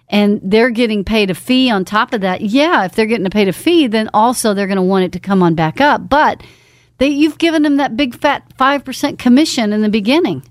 and 0.08 0.40
they're 0.44 0.70
getting 0.70 1.04
paid 1.04 1.30
a 1.30 1.36
fee 1.36 1.70
on 1.70 1.86
top 1.86 2.14
of 2.14 2.22
that, 2.22 2.42
yeah, 2.42 2.86
if 2.86 2.96
they're 2.96 3.06
getting 3.06 3.30
paid 3.30 3.50
a 3.50 3.54
fee, 3.54 3.88
then 3.88 4.10
also 4.14 4.54
they're 4.54 4.68
going 4.68 4.78
to 4.78 4.82
want 4.82 5.06
it 5.06 5.12
to 5.14 5.20
come 5.20 5.44
on 5.44 5.54
back 5.54 5.82
up. 5.82 6.10
But 6.10 6.44
they, 6.98 7.10
you've 7.10 7.38
given 7.38 7.64
them 7.64 7.78
that 7.78 7.98
big 7.98 8.16
fat 8.16 8.44
5% 8.58 9.18
commission 9.20 9.74
in 9.74 9.82
the 9.82 9.90
beginning. 9.90 10.44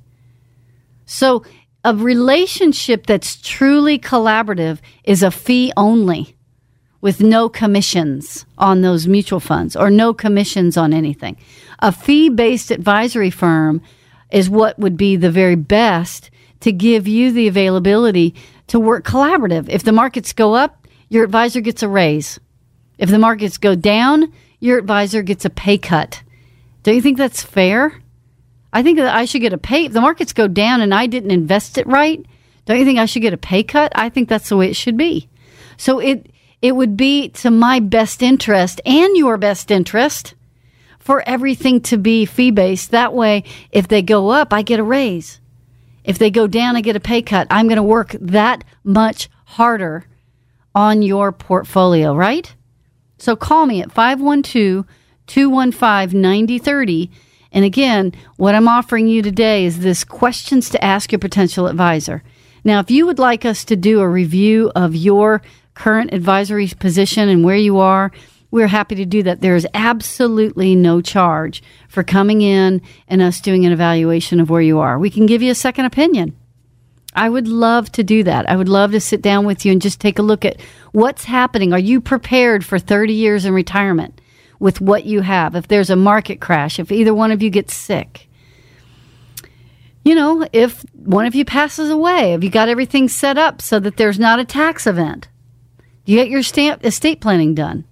So 1.07 1.45
a 1.85 1.95
relationship 1.95 3.07
that's 3.07 3.41
truly 3.41 3.99
collaborative 3.99 4.81
is 5.05 5.23
a 5.23 5.31
fee 5.31 5.73
only 5.77 6.37
with 7.01 7.21
no 7.21 7.49
commissions 7.49 8.45
on 8.59 8.83
those 8.83 9.07
mutual 9.07 9.41
funds 9.41 9.75
or 9.75 9.91
no 9.91 10.13
commissions 10.13 10.77
on 10.77 10.93
anything. 10.93 11.37
A 11.81 11.93
fee 11.93 12.29
based 12.29 12.71
advisory 12.71 13.31
firm 13.31 13.83
is 14.31 14.49
what 14.49 14.79
would 14.79 14.97
be 14.97 15.17
the 15.17 15.31
very 15.31 15.57
best 15.57 16.31
to 16.61 16.73
give 16.73 17.09
you 17.09 17.33
the 17.33 17.49
availability 17.49 18.35
to 18.69 18.79
work 18.79 19.05
collaborative. 19.05 19.69
If 19.69 19.83
the 19.83 19.93
markets 19.93 20.33
go 20.33 20.55
up, 20.55 20.87
your 21.09 21.25
advisor 21.25 21.61
gets 21.61 21.83
a 21.83 21.89
raise. 21.89 22.39
If 22.99 23.11
the 23.11 23.19
markets 23.19 23.57
go 23.59 23.75
down, 23.75 24.33
your 24.61 24.79
advisor 24.79 25.23
gets 25.23 25.45
a 25.45 25.51
pay 25.51 25.79
cut. 25.79 26.23
Don't 26.83 26.95
you 26.95 27.03
think 27.03 27.19
that's 27.19 27.43
fair? 27.43 28.01
I 28.73 28.83
think 28.83 28.99
that 28.99 29.15
I 29.15 29.25
should 29.25 29.41
get 29.41 29.53
a 29.53 29.59
pay. 29.59 29.87
If 29.87 29.93
the 29.93 30.01
markets 30.01 30.33
go 30.33 30.47
down 30.47 30.81
and 30.81 30.95
I 30.95 31.07
didn't 31.07 31.33
invest 31.33 31.79
it 31.79 31.87
right, 31.87 32.25
don't 32.67 32.79
you 32.79 32.85
think 32.85 32.99
I 32.99 33.07
should 33.07 33.23
get 33.23 33.33
a 33.33 33.39
pay 33.39 33.65
cut? 33.65 33.91
I 33.95 34.11
think 34.11 34.29
that's 34.29 34.49
the 34.49 34.57
way 34.57 34.69
it 34.69 34.77
should 34.77 34.97
be. 34.97 35.29
So 35.77 35.99
it 35.99 36.31
it 36.63 36.77
would 36.77 36.97
be 36.97 37.31
to 37.31 37.51
my 37.51 37.81
best 37.81 38.23
interest 38.23 38.83
and 38.85 39.17
your 39.17 39.39
best 39.39 39.71
interest 39.71 40.35
for 41.11 41.29
everything 41.29 41.81
to 41.81 41.99
be 41.99 42.25
fee 42.25 42.53
based. 42.53 42.93
That 42.93 43.13
way, 43.13 43.43
if 43.73 43.89
they 43.89 44.01
go 44.01 44.29
up, 44.29 44.53
I 44.53 44.63
get 44.63 44.79
a 44.79 44.85
raise. 44.85 45.41
If 46.05 46.19
they 46.19 46.31
go 46.31 46.47
down, 46.47 46.77
I 46.77 46.83
get 46.83 46.95
a 46.95 47.01
pay 47.01 47.21
cut. 47.21 47.49
I'm 47.51 47.67
going 47.67 47.79
to 47.79 47.83
work 47.83 48.15
that 48.21 48.63
much 48.85 49.29
harder 49.45 50.05
on 50.73 51.03
your 51.03 51.33
portfolio, 51.33 52.15
right? 52.15 52.55
So 53.19 53.35
call 53.35 53.67
me 53.67 53.83
at 53.83 53.91
512 53.91 54.87
215 55.27 56.21
9030. 56.21 57.11
And 57.51 57.65
again, 57.65 58.13
what 58.37 58.55
I'm 58.55 58.69
offering 58.69 59.09
you 59.09 59.21
today 59.21 59.65
is 59.65 59.81
this 59.81 60.05
questions 60.05 60.71
to 60.71 60.85
ask 60.85 61.11
your 61.11 61.19
potential 61.19 61.67
advisor. 61.67 62.23
Now, 62.63 62.79
if 62.79 62.89
you 62.89 63.05
would 63.05 63.19
like 63.19 63.45
us 63.45 63.65
to 63.65 63.75
do 63.75 63.99
a 63.99 64.09
review 64.09 64.71
of 64.77 64.95
your 64.95 65.43
current 65.75 66.15
advisory 66.15 66.69
position 66.69 67.29
and 67.29 67.43
where 67.43 67.57
you 67.57 67.79
are, 67.79 68.13
we're 68.51 68.67
happy 68.67 68.95
to 68.97 69.07
do 69.07 69.23
that. 69.23 69.41
There 69.41 69.57
is 69.57 69.67
absolutely 69.75 70.75
no 70.75 71.01
charge 71.01 71.63
for 71.89 72.03
coming 72.03 72.43
in 72.43 72.83
and 73.09 73.23
us 73.23 73.41
doing 73.41 73.65
an 73.65 73.73
evaluation 73.73 74.41
of 74.41 74.51
where 74.51 74.61
you 74.61 74.81
are. 74.81 74.99
We 74.99 75.11
can 75.11 75.27
give 75.27 75.43
you 75.43 75.51
a 75.51 75.55
second 75.57 75.85
opinion. 75.85 76.37
I 77.15 77.29
would 77.29 77.49
love 77.49 77.91
to 77.93 78.05
do 78.05 78.23
that. 78.25 78.49
I 78.49 78.57
would 78.57 78.69
love 78.69 78.93
to 78.93 79.01
sit 79.01 79.23
down 79.23 79.45
with 79.45 79.65
you 79.65 79.73
and 79.73 79.83
just 79.83 80.01
take 80.01 80.19
a 80.19 80.23
look 80.23 80.45
at 80.45 80.61
what's 80.93 81.25
happening. 81.25 81.73
Are 81.73 81.79
you 81.79 82.01
prepared 82.01 82.65
for 82.65 82.79
30 82.79 83.13
years 83.13 83.45
in 83.45 83.53
retirement 83.53 84.21
with 84.61 84.81
what 84.81 85.05
you 85.05 85.23
have? 85.23 85.57
If 85.57 85.69
there's 85.69 85.91
a 85.91 85.97
market 85.97 86.41
crash, 86.41 86.79
if 86.79 86.93
either 86.93 87.13
one 87.13 87.33
of 87.33 87.43
you 87.43 87.51
gets 87.51 87.75
sick, 87.75 88.29
you 90.05 90.15
know, 90.15 90.47
if 90.53 90.85
one 90.95 91.27
of 91.27 91.35
you 91.35 91.45
passes 91.45 91.91
away, 91.91 92.31
have 92.31 92.45
you 92.45 92.51
got 92.51 92.69
everything 92.69 93.09
set 93.09 93.37
up 93.37 93.61
so 93.61 93.81
that 93.81 93.97
there's 93.97 94.19
not 94.19 94.39
a 94.39 94.45
tax 94.45 94.87
event? 94.87 95.29
You 96.05 96.17
get 96.17 96.31
your 96.31 96.43
stamp, 96.43 96.85
estate 96.85 97.21
planning 97.21 97.55
done? 97.55 97.85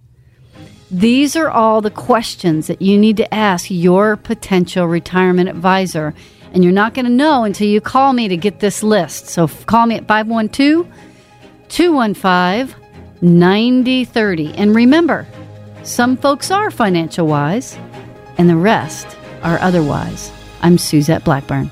These 0.91 1.37
are 1.37 1.51
all 1.51 1.83
the 1.83 1.91
questions 1.91 2.67
that 2.67 2.81
you 2.81 2.97
need 2.97 3.19
to 3.19 3.35
ask 3.35 3.71
your 3.71 4.17
potential 4.17 4.87
retirement 4.87 5.49
advisor. 5.51 6.15
And 6.53 6.65
you're 6.65 6.73
not 6.73 6.95
going 6.95 7.05
to 7.05 7.11
know 7.11 7.45
until 7.45 7.69
you 7.69 7.81
call 7.81 8.15
me 8.15 8.29
to 8.29 8.37
get 8.37 8.61
this 8.61 8.83
list. 8.83 9.27
So 9.27 9.49
call 9.49 9.87
me 9.87 9.97
at 9.97 10.07
512 10.07 10.89
215 11.69 12.75
9030. 13.21 14.55
And 14.55 14.75
remember, 14.75 15.27
some 15.83 16.17
folks 16.17 16.51
are 16.51 16.71
financial 16.71 17.27
wise, 17.27 17.77
and 18.39 18.49
the 18.49 18.57
rest 18.57 19.07
are 19.43 19.59
otherwise. 19.59 20.33
I'm 20.63 20.79
Suzette 20.79 21.25
Blackburn. 21.25 21.71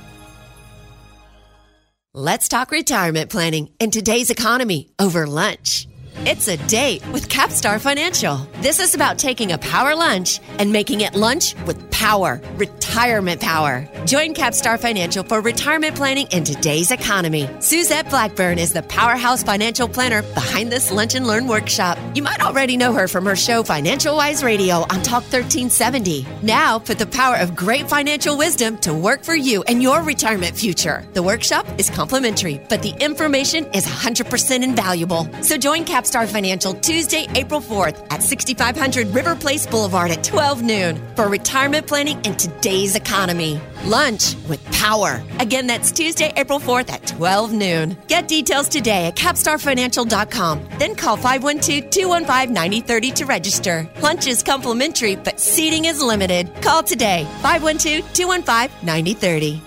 Let's 2.12 2.48
talk 2.48 2.70
retirement 2.70 3.30
planning 3.30 3.70
in 3.78 3.90
today's 3.90 4.30
economy 4.30 4.90
over 4.98 5.26
lunch. 5.26 5.86
It's 6.20 6.48
a 6.48 6.56
date 6.56 7.06
with 7.08 7.28
Capstar 7.28 7.78
Financial. 7.78 8.38
This 8.60 8.80
is 8.80 8.94
about 8.94 9.18
taking 9.18 9.52
a 9.52 9.58
power 9.58 9.94
lunch 9.94 10.40
and 10.58 10.72
making 10.72 11.02
it 11.02 11.14
lunch 11.14 11.54
with 11.66 11.90
power, 11.90 12.40
retirement 12.56 13.40
power. 13.40 13.86
Join 14.06 14.34
Capstar 14.34 14.78
Financial 14.78 15.22
for 15.22 15.40
retirement 15.40 15.94
planning 15.94 16.26
in 16.30 16.42
today's 16.42 16.90
economy. 16.90 17.48
Suzette 17.60 18.08
Blackburn 18.08 18.58
is 18.58 18.72
the 18.72 18.82
powerhouse 18.84 19.42
financial 19.42 19.88
planner 19.88 20.22
behind 20.34 20.72
this 20.72 20.90
Lunch 20.90 21.14
and 21.14 21.26
Learn 21.26 21.46
workshop. 21.46 21.98
You 22.14 22.22
might 22.22 22.42
already 22.42 22.76
know 22.76 22.92
her 22.92 23.08
from 23.08 23.26
her 23.26 23.36
show 23.36 23.62
Financial 23.62 24.16
Wise 24.16 24.42
Radio 24.42 24.76
on 24.90 25.02
Talk 25.02 25.22
1370. 25.22 26.26
Now, 26.42 26.78
put 26.78 26.98
the 26.98 27.06
power 27.06 27.36
of 27.36 27.54
great 27.54 27.88
financial 27.88 28.36
wisdom 28.36 28.78
to 28.78 28.94
work 28.94 29.22
for 29.22 29.34
you 29.34 29.62
and 29.64 29.82
your 29.82 30.02
retirement 30.02 30.56
future. 30.56 31.06
The 31.12 31.22
workshop 31.22 31.66
is 31.78 31.90
complimentary, 31.90 32.60
but 32.68 32.82
the 32.82 32.94
information 33.00 33.66
is 33.74 33.86
100% 33.86 34.62
invaluable. 34.62 35.28
So 35.42 35.56
join 35.56 35.84
Capstar 35.84 36.05
Star 36.06 36.26
Financial 36.26 36.72
Tuesday, 36.72 37.26
April 37.34 37.60
4th 37.60 38.06
at 38.10 38.22
6500 38.22 39.08
River 39.08 39.34
Place 39.34 39.66
Boulevard 39.66 40.10
at 40.10 40.22
12 40.22 40.62
noon 40.62 41.00
for 41.16 41.28
retirement 41.28 41.86
planning 41.86 42.24
in 42.24 42.36
today's 42.36 42.94
economy. 42.96 43.60
Lunch 43.84 44.36
with 44.48 44.64
power. 44.72 45.22
Again, 45.40 45.66
that's 45.66 45.90
Tuesday, 45.90 46.32
April 46.36 46.58
4th 46.58 46.90
at 46.90 47.06
12 47.06 47.52
noon. 47.52 47.96
Get 48.06 48.28
details 48.28 48.68
today 48.68 49.06
at 49.06 49.16
capstarfinancial.com. 49.16 50.68
Then 50.78 50.94
call 50.94 51.16
512 51.16 51.90
215 51.90 52.54
9030 52.54 53.10
to 53.10 53.26
register. 53.26 53.90
Lunch 54.00 54.26
is 54.26 54.42
complimentary, 54.42 55.16
but 55.16 55.40
seating 55.40 55.86
is 55.86 56.00
limited. 56.02 56.50
Call 56.62 56.82
today 56.82 57.24
512 57.42 58.12
215 58.14 58.86
9030. 58.86 59.62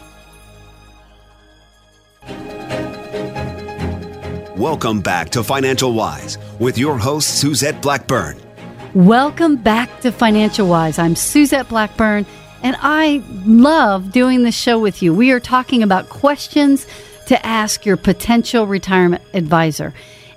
Welcome 4.59 4.99
back 4.99 5.29
to 5.29 5.41
Financial 5.41 5.93
Wise 5.93 6.37
with 6.59 6.77
your 6.77 6.97
host, 6.97 7.39
Suzette 7.39 7.81
Blackburn. 7.81 8.37
Welcome 8.93 9.55
back 9.55 10.01
to 10.01 10.11
Financial 10.11 10.67
Wise. 10.67 10.99
I'm 10.99 11.15
Suzette 11.15 11.69
Blackburn, 11.69 12.25
and 12.61 12.75
I 12.81 13.23
love 13.45 14.11
doing 14.11 14.43
this 14.43 14.55
show 14.55 14.77
with 14.77 15.01
you. 15.01 15.13
We 15.13 15.31
are 15.31 15.39
talking 15.39 15.81
about 15.81 16.09
questions 16.09 16.85
to 17.27 17.45
ask 17.45 17.85
your 17.85 17.95
potential 17.95 18.67
retirement 18.67 19.23
advisor. 19.33 19.93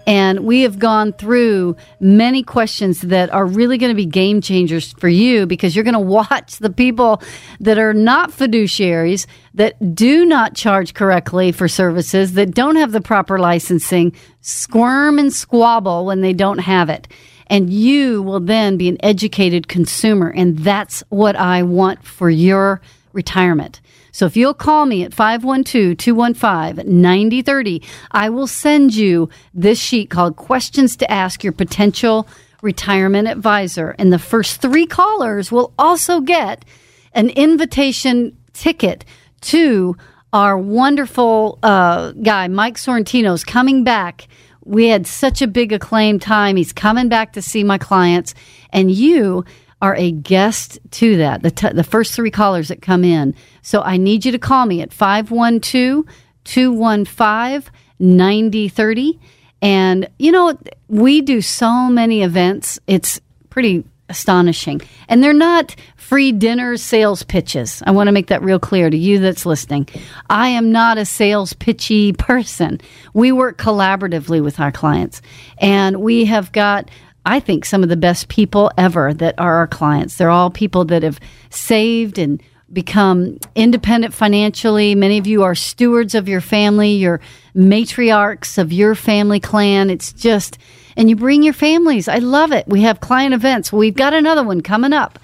And 0.06 0.40
we 0.40 0.62
have 0.62 0.78
gone 0.78 1.12
through 1.12 1.76
many 2.00 2.42
questions 2.42 3.02
that 3.02 3.30
are 3.30 3.46
really 3.46 3.78
going 3.78 3.90
to 3.90 3.96
be 3.96 4.06
game 4.06 4.40
changers 4.40 4.92
for 4.94 5.08
you 5.08 5.46
because 5.46 5.76
you're 5.76 5.84
going 5.84 5.94
to 5.94 6.00
watch 6.00 6.58
the 6.58 6.70
people 6.70 7.22
that 7.60 7.78
are 7.78 7.94
not 7.94 8.30
fiduciaries, 8.30 9.26
that 9.54 9.94
do 9.94 10.24
not 10.24 10.54
charge 10.54 10.94
correctly 10.94 11.52
for 11.52 11.68
services, 11.68 12.32
that 12.34 12.52
don't 12.52 12.76
have 12.76 12.92
the 12.92 13.00
proper 13.00 13.38
licensing, 13.38 14.12
squirm 14.40 15.18
and 15.18 15.32
squabble 15.32 16.04
when 16.06 16.20
they 16.20 16.32
don't 16.32 16.58
have 16.58 16.88
it. 16.88 17.06
And 17.48 17.70
you 17.70 18.22
will 18.22 18.40
then 18.40 18.78
be 18.78 18.88
an 18.88 18.96
educated 19.00 19.68
consumer. 19.68 20.32
And 20.34 20.58
that's 20.60 21.02
what 21.10 21.36
I 21.36 21.62
want 21.62 22.02
for 22.02 22.30
your 22.30 22.80
retirement. 23.12 23.81
So 24.12 24.26
if 24.26 24.36
you'll 24.36 24.54
call 24.54 24.86
me 24.86 25.02
at 25.02 25.10
512-215-9030, 25.12 27.84
I 28.10 28.28
will 28.28 28.46
send 28.46 28.94
you 28.94 29.30
this 29.54 29.80
sheet 29.80 30.10
called 30.10 30.36
Questions 30.36 30.96
to 30.98 31.10
Ask 31.10 31.42
Your 31.42 31.54
Potential 31.54 32.28
Retirement 32.60 33.26
Advisor. 33.26 33.94
And 33.98 34.12
the 34.12 34.18
first 34.18 34.60
three 34.60 34.84
callers 34.86 35.50
will 35.50 35.72
also 35.78 36.20
get 36.20 36.66
an 37.14 37.30
invitation 37.30 38.36
ticket 38.52 39.06
to 39.40 39.96
our 40.32 40.56
wonderful 40.56 41.58
uh, 41.62 42.12
guy, 42.12 42.48
Mike 42.48 42.76
Sorrentino's 42.76 43.44
coming 43.44 43.84
back. 43.84 44.28
We 44.64 44.88
had 44.88 45.06
such 45.06 45.42
a 45.42 45.46
big 45.46 45.72
acclaimed 45.72 46.22
time. 46.22 46.56
He's 46.56 46.72
coming 46.72 47.08
back 47.08 47.34
to 47.34 47.42
see 47.42 47.64
my 47.64 47.78
clients. 47.78 48.34
And 48.70 48.90
you 48.90 49.44
are 49.82 49.96
a 49.96 50.12
guest 50.12 50.78
to 50.92 51.16
that, 51.18 51.42
the, 51.42 51.50
t- 51.50 51.68
the 51.68 51.84
first 51.84 52.14
three 52.14 52.30
callers 52.30 52.68
that 52.68 52.80
come 52.80 53.02
in. 53.04 53.34
So 53.60 53.82
I 53.82 53.96
need 53.96 54.24
you 54.24 54.32
to 54.32 54.38
call 54.38 54.64
me 54.64 54.80
at 54.80 54.92
512 54.92 56.06
215 56.44 57.72
9030. 57.98 59.20
And, 59.60 60.08
you 60.18 60.32
know, 60.32 60.56
we 60.88 61.20
do 61.20 61.40
so 61.40 61.88
many 61.88 62.22
events, 62.22 62.78
it's 62.86 63.20
pretty 63.50 63.84
astonishing. 64.08 64.80
And 65.08 65.22
they're 65.22 65.32
not 65.32 65.74
free 65.96 66.30
dinner 66.30 66.76
sales 66.76 67.22
pitches. 67.22 67.82
I 67.86 67.90
want 67.90 68.08
to 68.08 68.12
make 68.12 68.26
that 68.26 68.42
real 68.42 68.58
clear 68.58 68.90
to 68.90 68.96
you 68.96 69.18
that's 69.18 69.46
listening. 69.46 69.88
I 70.28 70.48
am 70.48 70.70
not 70.70 70.98
a 70.98 71.04
sales 71.04 71.54
pitchy 71.54 72.12
person. 72.12 72.80
We 73.14 73.32
work 73.32 73.58
collaboratively 73.58 74.42
with 74.42 74.60
our 74.60 74.70
clients, 74.70 75.22
and 75.58 76.02
we 76.02 76.26
have 76.26 76.52
got 76.52 76.90
I 77.24 77.40
think, 77.40 77.64
some 77.64 77.82
of 77.82 77.88
the 77.88 77.96
best 77.96 78.28
people 78.28 78.70
ever 78.76 79.14
that 79.14 79.34
are 79.38 79.56
our 79.56 79.66
clients. 79.66 80.16
They're 80.16 80.30
all 80.30 80.50
people 80.50 80.84
that 80.86 81.02
have 81.02 81.20
saved 81.50 82.18
and 82.18 82.42
become 82.72 83.38
independent 83.54 84.14
financially. 84.14 84.94
Many 84.94 85.18
of 85.18 85.26
you 85.26 85.42
are 85.42 85.54
stewards 85.54 86.14
of 86.14 86.28
your 86.28 86.40
family, 86.40 86.92
you're 86.92 87.20
matriarchs 87.54 88.58
of 88.58 88.72
your 88.72 88.94
family 88.94 89.40
clan. 89.40 89.90
It's 89.90 90.12
just, 90.12 90.58
and 90.96 91.10
you 91.10 91.16
bring 91.16 91.42
your 91.42 91.52
families. 91.52 92.08
I 92.08 92.18
love 92.18 92.52
it. 92.52 92.66
We 92.66 92.82
have 92.82 93.00
client 93.00 93.34
events. 93.34 93.72
We've 93.72 93.94
got 93.94 94.14
another 94.14 94.42
one 94.42 94.62
coming 94.62 94.92
up. 94.92 95.18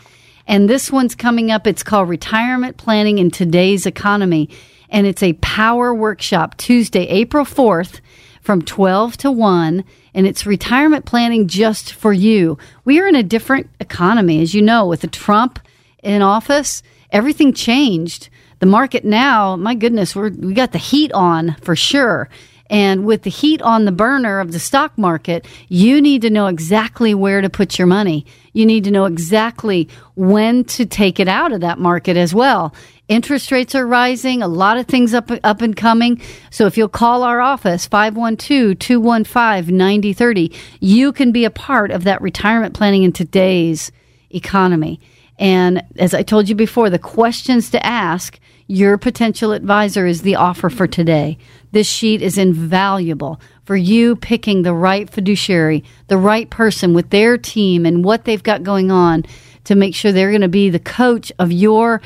And 0.46 0.68
this 0.68 0.90
one's 0.90 1.14
coming 1.14 1.50
up. 1.50 1.66
It's 1.66 1.82
called 1.82 2.08
Retirement 2.08 2.76
Planning 2.76 3.18
in 3.18 3.30
Today's 3.30 3.86
Economy. 3.86 4.48
And 4.88 5.06
it's 5.06 5.22
a 5.22 5.34
power 5.34 5.94
workshop 5.94 6.56
Tuesday, 6.56 7.06
April 7.08 7.44
4th 7.44 8.00
from 8.40 8.62
12 8.62 9.18
to 9.18 9.30
1 9.30 9.84
and 10.18 10.26
it's 10.26 10.44
retirement 10.44 11.04
planning 11.04 11.46
just 11.46 11.92
for 11.92 12.12
you. 12.12 12.58
We 12.84 12.98
are 12.98 13.06
in 13.06 13.14
a 13.14 13.22
different 13.22 13.70
economy 13.78 14.42
as 14.42 14.52
you 14.52 14.60
know 14.60 14.84
with 14.84 15.02
the 15.02 15.06
Trump 15.06 15.60
in 16.02 16.22
office, 16.22 16.82
everything 17.12 17.52
changed. 17.52 18.28
The 18.58 18.66
market 18.66 19.04
now, 19.04 19.54
my 19.54 19.76
goodness, 19.76 20.16
we're, 20.16 20.30
we 20.30 20.54
got 20.54 20.72
the 20.72 20.78
heat 20.78 21.12
on 21.12 21.54
for 21.62 21.76
sure. 21.76 22.28
And 22.68 23.06
with 23.06 23.22
the 23.22 23.30
heat 23.30 23.62
on 23.62 23.84
the 23.84 23.92
burner 23.92 24.40
of 24.40 24.50
the 24.50 24.58
stock 24.58 24.98
market, 24.98 25.46
you 25.68 26.02
need 26.02 26.22
to 26.22 26.30
know 26.30 26.48
exactly 26.48 27.14
where 27.14 27.40
to 27.40 27.48
put 27.48 27.78
your 27.78 27.86
money. 27.86 28.26
You 28.52 28.66
need 28.66 28.82
to 28.84 28.90
know 28.90 29.04
exactly 29.04 29.88
when 30.16 30.64
to 30.64 30.84
take 30.84 31.20
it 31.20 31.28
out 31.28 31.52
of 31.52 31.60
that 31.60 31.78
market 31.78 32.16
as 32.16 32.34
well. 32.34 32.74
Interest 33.08 33.50
rates 33.50 33.74
are 33.74 33.86
rising, 33.86 34.42
a 34.42 34.48
lot 34.48 34.76
of 34.76 34.86
things 34.86 35.14
up 35.14 35.30
up 35.42 35.62
and 35.62 35.74
coming. 35.74 36.20
So 36.50 36.66
if 36.66 36.76
you'll 36.76 36.90
call 36.90 37.22
our 37.22 37.40
office 37.40 37.88
512-215-9030, 37.88 40.54
you 40.80 41.12
can 41.12 41.32
be 41.32 41.46
a 41.46 41.50
part 41.50 41.90
of 41.90 42.04
that 42.04 42.20
retirement 42.20 42.74
planning 42.74 43.04
in 43.04 43.12
today's 43.12 43.90
economy. 44.28 45.00
And 45.38 45.82
as 45.96 46.12
I 46.12 46.22
told 46.22 46.50
you 46.50 46.54
before, 46.54 46.90
the 46.90 46.98
questions 46.98 47.70
to 47.70 47.86
ask 47.86 48.38
your 48.66 48.98
potential 48.98 49.52
advisor 49.52 50.06
is 50.06 50.20
the 50.20 50.36
offer 50.36 50.68
for 50.68 50.86
today. 50.86 51.38
This 51.72 51.88
sheet 51.88 52.20
is 52.20 52.36
invaluable 52.36 53.40
for 53.64 53.76
you 53.76 54.16
picking 54.16 54.62
the 54.62 54.74
right 54.74 55.08
fiduciary, 55.08 55.82
the 56.08 56.18
right 56.18 56.50
person 56.50 56.92
with 56.92 57.08
their 57.08 57.38
team 57.38 57.86
and 57.86 58.04
what 58.04 58.24
they've 58.24 58.42
got 58.42 58.62
going 58.62 58.90
on 58.90 59.24
to 59.64 59.74
make 59.74 59.94
sure 59.94 60.12
they're 60.12 60.30
going 60.30 60.42
to 60.42 60.48
be 60.48 60.68
the 60.68 60.78
coach 60.78 61.32
of 61.38 61.50
your 61.50 62.02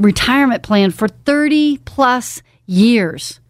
retirement 0.00 0.62
plan 0.62 0.90
for 0.90 1.08
30 1.08 1.78
plus 1.84 2.42
years. 2.66 3.40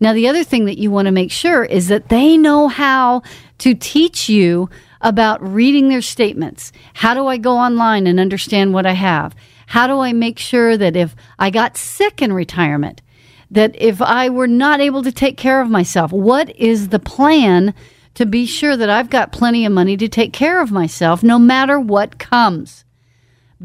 Now, 0.00 0.14
the 0.14 0.28
other 0.28 0.42
thing 0.42 0.64
that 0.64 0.78
you 0.78 0.90
want 0.90 1.06
to 1.06 1.12
make 1.12 1.30
sure 1.30 1.62
is 1.62 1.88
that 1.88 2.08
they 2.08 2.38
know 2.38 2.68
how 2.68 3.22
to 3.58 3.74
teach 3.74 4.28
you 4.28 4.70
about 5.02 5.46
reading 5.46 5.88
their 5.88 6.02
statements. 6.02 6.72
How 6.94 7.12
do 7.14 7.26
I 7.26 7.36
go 7.36 7.56
online 7.56 8.06
and 8.06 8.18
understand 8.18 8.72
what 8.72 8.86
I 8.86 8.92
have? 8.92 9.34
How 9.66 9.86
do 9.86 10.00
I 10.00 10.12
make 10.12 10.38
sure 10.38 10.76
that 10.76 10.96
if 10.96 11.14
I 11.38 11.50
got 11.50 11.76
sick 11.76 12.22
in 12.22 12.32
retirement, 12.32 13.02
that 13.50 13.74
if 13.76 14.00
I 14.00 14.30
were 14.30 14.46
not 14.46 14.80
able 14.80 15.02
to 15.02 15.12
take 15.12 15.36
care 15.36 15.60
of 15.60 15.68
myself, 15.68 16.12
what 16.12 16.54
is 16.56 16.88
the 16.88 16.98
plan 16.98 17.74
to 18.14 18.24
be 18.24 18.46
sure 18.46 18.76
that 18.76 18.90
I've 18.90 19.10
got 19.10 19.32
plenty 19.32 19.66
of 19.66 19.72
money 19.72 19.96
to 19.98 20.08
take 20.08 20.32
care 20.32 20.60
of 20.60 20.72
myself 20.72 21.22
no 21.22 21.38
matter 21.38 21.78
what 21.78 22.18
comes? 22.18 22.84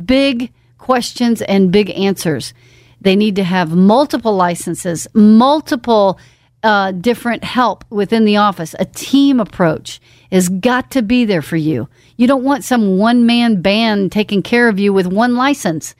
Big 0.06 0.52
questions 0.78 1.42
and 1.42 1.72
big 1.72 1.90
answers. 1.92 2.54
They 3.02 3.16
need 3.16 3.36
to 3.36 3.44
have 3.44 3.76
multiple 3.76 4.36
licenses, 4.36 5.08
multiple 5.14 6.20
uh, 6.64 6.92
different 6.92 7.44
help 7.44 7.86
within 7.92 8.26
the 8.26 8.38
office. 8.38 8.76
A 8.80 8.86
team 8.86 9.40
approach 9.40 10.02
has 10.32 10.50
got 10.50 10.92
to 10.92 11.02
be 11.02 11.26
there 11.26 11.44
for 11.44 11.58
you. 11.58 11.88
You 12.18 12.28
don't 12.28 12.44
want 12.44 12.64
some 12.64 12.98
one 12.98 13.26
man 13.26 13.62
band 13.62 14.12
taking 14.12 14.42
care 14.42 14.68
of 14.68 14.80
you 14.80 14.92
with 14.92 15.06
one 15.06 15.36
license. 15.36 15.94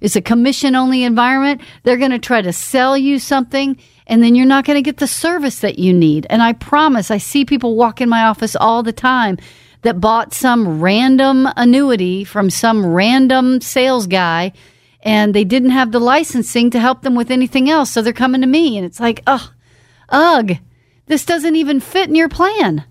It's 0.00 0.16
a 0.16 0.22
commission 0.22 0.74
only 0.74 1.04
environment. 1.04 1.60
They're 1.82 1.96
going 1.96 2.10
to 2.10 2.18
try 2.18 2.40
to 2.42 2.52
sell 2.52 2.96
you 2.96 3.18
something 3.18 3.78
and 4.06 4.22
then 4.22 4.34
you're 4.34 4.46
not 4.46 4.64
going 4.64 4.76
to 4.76 4.82
get 4.82 4.98
the 4.98 5.06
service 5.06 5.60
that 5.60 5.78
you 5.78 5.92
need. 5.92 6.26
And 6.30 6.42
I 6.42 6.52
promise, 6.52 7.10
I 7.10 7.18
see 7.18 7.44
people 7.44 7.76
walk 7.76 8.00
in 8.00 8.08
my 8.08 8.24
office 8.24 8.54
all 8.56 8.82
the 8.82 8.92
time 8.92 9.36
that 9.86 10.00
bought 10.00 10.34
some 10.34 10.80
random 10.80 11.48
annuity 11.56 12.24
from 12.24 12.50
some 12.50 12.84
random 12.84 13.60
sales 13.60 14.08
guy 14.08 14.52
and 15.02 15.32
they 15.32 15.44
didn't 15.44 15.70
have 15.70 15.92
the 15.92 16.00
licensing 16.00 16.70
to 16.70 16.80
help 16.80 17.02
them 17.02 17.14
with 17.14 17.30
anything 17.30 17.70
else. 17.70 17.92
So 17.92 18.02
they're 18.02 18.12
coming 18.12 18.40
to 18.40 18.48
me 18.48 18.76
and 18.76 18.84
it's 18.84 18.98
like, 18.98 19.22
oh, 19.28 19.52
ugh, 20.08 20.54
this 21.06 21.24
doesn't 21.24 21.54
even 21.54 21.78
fit 21.78 22.08
in 22.08 22.16
your 22.16 22.28
plan. 22.28 22.84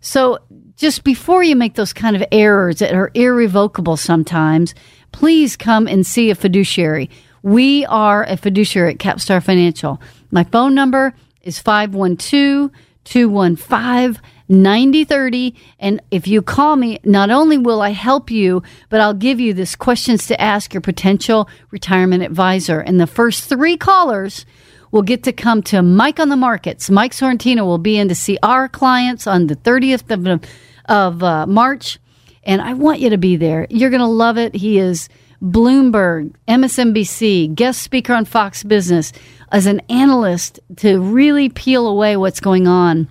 So 0.00 0.38
just 0.76 1.04
before 1.04 1.42
you 1.42 1.56
make 1.56 1.74
those 1.74 1.92
kind 1.92 2.16
of 2.16 2.24
errors 2.32 2.78
that 2.78 2.94
are 2.94 3.10
irrevocable 3.12 3.98
sometimes, 3.98 4.74
please 5.12 5.58
come 5.58 5.86
and 5.86 6.06
see 6.06 6.30
a 6.30 6.34
fiduciary. 6.34 7.10
We 7.42 7.84
are 7.84 8.24
a 8.24 8.38
fiduciary 8.38 8.94
at 8.94 8.98
Capstar 8.98 9.44
Financial. 9.44 10.00
My 10.30 10.44
phone 10.44 10.74
number 10.74 11.12
is 11.42 11.58
512 11.58 12.70
215 13.04 14.22
9030. 14.50 15.54
And 15.78 16.02
if 16.10 16.26
you 16.26 16.42
call 16.42 16.76
me, 16.76 16.98
not 17.04 17.30
only 17.30 17.56
will 17.56 17.80
I 17.80 17.90
help 17.90 18.30
you, 18.30 18.62
but 18.88 19.00
I'll 19.00 19.14
give 19.14 19.40
you 19.40 19.54
this 19.54 19.76
questions 19.76 20.26
to 20.26 20.40
ask 20.40 20.74
your 20.74 20.80
potential 20.80 21.48
retirement 21.70 22.22
advisor. 22.22 22.80
And 22.80 23.00
the 23.00 23.06
first 23.06 23.44
three 23.48 23.76
callers 23.76 24.44
will 24.90 25.02
get 25.02 25.22
to 25.22 25.32
come 25.32 25.62
to 25.62 25.82
Mike 25.82 26.18
on 26.18 26.28
the 26.28 26.36
Markets. 26.36 26.90
Mike 26.90 27.12
Sorrentino 27.12 27.64
will 27.64 27.78
be 27.78 27.96
in 27.96 28.08
to 28.08 28.14
see 28.14 28.38
our 28.42 28.68
clients 28.68 29.26
on 29.26 29.46
the 29.46 29.54
30th 29.54 30.10
of, 30.10 30.44
of 30.86 31.22
uh, 31.22 31.46
March. 31.46 32.00
And 32.42 32.60
I 32.60 32.74
want 32.74 32.98
you 32.98 33.10
to 33.10 33.18
be 33.18 33.36
there. 33.36 33.68
You're 33.70 33.90
going 33.90 34.00
to 34.00 34.06
love 34.06 34.36
it. 34.36 34.56
He 34.56 34.78
is 34.78 35.08
Bloomberg, 35.40 36.34
MSNBC, 36.48 37.54
guest 37.54 37.82
speaker 37.82 38.14
on 38.14 38.24
Fox 38.24 38.64
Business 38.64 39.12
as 39.52 39.66
an 39.66 39.80
analyst 39.88 40.58
to 40.76 41.00
really 41.00 41.48
peel 41.48 41.86
away 41.86 42.16
what's 42.16 42.40
going 42.40 42.66
on 42.66 43.08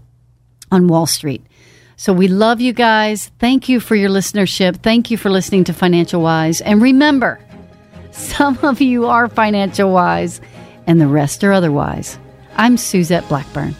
on 0.72 0.88
Wall 0.88 1.06
Street. 1.06 1.46
So 1.96 2.14
we 2.14 2.28
love 2.28 2.62
you 2.62 2.72
guys. 2.72 3.30
Thank 3.40 3.68
you 3.68 3.80
for 3.80 3.96
your 3.96 4.10
listenership. 4.10 4.78
Thank 4.78 5.12
you 5.12 5.18
for 5.18 5.30
listening 5.30 5.66
to 5.66 5.74
Financial 5.74 6.22
Wise. 6.22 6.62
And 6.62 6.82
remember, 6.82 7.40
some 8.12 8.58
of 8.64 8.80
you 8.80 9.08
are 9.08 9.28
financial 9.28 9.92
wise 9.92 10.40
and 10.88 11.02
the 11.02 11.08
rest 11.08 11.44
are 11.44 11.52
otherwise. 11.52 12.18
I'm 12.56 12.78
Suzette 12.78 13.28
Blackburn. 13.28 13.76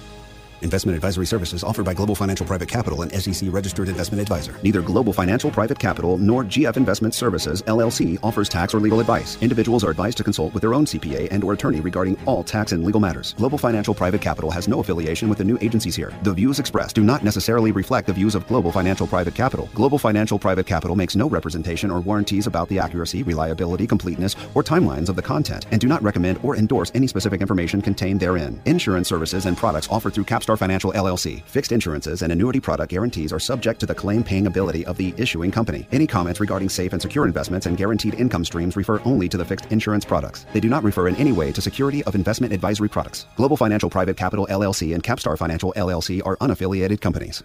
Investment 0.62 0.96
advisory 0.96 1.26
services 1.26 1.64
offered 1.64 1.86
by 1.86 1.94
Global 1.94 2.16
Financial 2.16 2.46
Private 2.46 2.68
Capital 2.68 3.02
and 3.02 3.12
SEC 3.12 3.48
registered 3.52 3.88
investment 3.90 4.22
advisor. 4.22 4.56
Neither 4.62 4.82
Global 4.82 5.14
Financial 5.14 5.50
Private 5.50 5.80
Capital 5.80 6.18
nor 6.18 6.44
GF 6.44 6.76
Investment 6.76 7.14
Services 7.14 7.62
LLC 7.64 8.20
offers 8.24 8.50
tax 8.50 8.74
or 8.74 8.80
legal 8.80 9.00
advice. 9.00 9.38
Individuals 9.42 9.84
are 9.84 9.92
advised 9.92 10.18
to 10.18 10.24
consult 10.24 10.54
with 10.54 10.62
their 10.62 10.74
own 10.74 10.86
CPA 10.86 11.30
and 11.32 11.44
or 11.44 11.54
attorney 11.54 11.80
regarding 11.80 12.18
all 12.26 12.44
tax 12.44 12.72
and 12.74 12.84
legal 12.84 13.00
matters. 13.00 13.34
Global 13.34 13.58
Financial 13.58 13.94
Private 13.94 14.22
Capital 14.22 14.52
has 14.52 14.68
no 14.68 14.80
affiliation 14.80 15.30
with 15.30 15.38
the 15.38 15.44
new 15.44 15.58
agencies 15.62 15.96
here. 15.96 16.12
The 16.24 16.34
views 16.34 16.60
expressed 16.60 16.96
do 16.96 17.04
not 17.04 17.24
necessarily 17.24 17.72
reflect 17.72 18.08
the 18.08 18.14
views 18.14 18.36
of 18.36 18.48
Global 18.48 18.72
Financial 18.72 19.08
Private 19.08 19.36
Capital. 19.36 19.70
Global 19.74 19.98
Financial 19.98 20.38
Private 20.38 20.66
Capital 20.66 20.96
makes 20.96 21.16
no 21.16 21.30
representation 21.30 21.90
or 21.90 22.02
warranties 22.02 22.48
about 22.48 22.68
the 22.70 22.80
accuracy, 22.80 23.24
reliability, 23.24 23.88
completeness, 23.88 24.36
or 24.56 24.64
timelines 24.64 25.10
of 25.10 25.16
the 25.16 25.22
content 25.22 25.66
and 25.72 25.80
do 25.80 25.88
not 25.88 26.04
recommend 26.04 26.40
or 26.44 26.56
endorse 26.56 26.92
any 26.96 27.08
specific 27.08 27.42
information 27.42 27.82
contained 27.82 28.20
therein. 28.20 28.62
Insurance 28.66 29.08
services 29.08 29.46
and 29.46 29.56
products 29.56 29.88
offered 29.90 30.14
through 30.14 30.26
Capstar 30.50 30.58
Financial 30.58 30.92
LLC. 30.94 31.44
Fixed 31.46 31.72
insurances 31.72 32.24
and 32.24 32.32
annuity 32.32 32.60
product 32.60 32.90
guarantees 32.90 33.32
are 33.32 33.40
subject 33.40 33.80
to 33.80 33.86
the 33.86 33.94
claim 33.94 34.24
paying 34.24 34.48
ability 34.48 34.84
of 34.86 34.98
the 34.98 35.14
issuing 35.18 35.52
company. 35.52 35.88
Any 35.92 36.08
comments 36.08 36.40
regarding 36.40 36.70
safe 36.70 36.94
and 36.94 37.02
secure 37.02 37.26
investments 37.26 37.68
and 37.68 37.78
guaranteed 37.78 38.16
income 38.16 38.44
streams 38.44 38.76
refer 38.76 39.00
only 39.06 39.30
to 39.30 39.38
the 39.38 39.46
fixed 39.46 39.72
insurance 39.72 40.06
products. 40.06 40.46
They 40.54 40.60
do 40.60 40.70
not 40.70 40.84
refer 40.84 41.08
in 41.08 41.16
any 41.18 41.32
way 41.32 41.52
to 41.52 41.62
security 41.62 42.04
of 42.06 42.16
investment 42.16 42.52
advisory 42.52 42.90
products. 42.90 43.28
Global 43.36 43.58
Financial 43.58 43.90
Private 43.90 44.18
Capital 44.18 44.48
LLC 44.50 44.96
and 44.96 45.04
Capstar 45.04 45.38
Financial 45.38 45.72
LLC 45.76 46.22
are 46.26 46.38
unaffiliated 46.38 47.00
companies. 47.00 47.44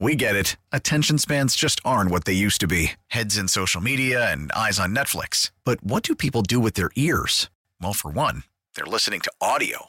We 0.00 0.14
get 0.14 0.36
it. 0.36 0.56
Attention 0.72 1.18
spans 1.18 1.56
just 1.56 1.80
aren't 1.84 2.10
what 2.10 2.24
they 2.24 2.32
used 2.32 2.60
to 2.60 2.68
be 2.68 2.92
heads 3.08 3.36
in 3.36 3.48
social 3.48 3.80
media 3.80 4.30
and 4.30 4.50
eyes 4.52 4.78
on 4.78 4.94
Netflix. 4.94 5.50
But 5.64 5.82
what 5.82 6.04
do 6.04 6.14
people 6.14 6.42
do 6.42 6.60
with 6.60 6.74
their 6.74 6.90
ears? 6.96 7.50
Well, 7.82 7.92
for 7.94 8.10
one, 8.10 8.44
they're 8.76 8.86
listening 8.86 9.20
to 9.20 9.32
audio. 9.40 9.88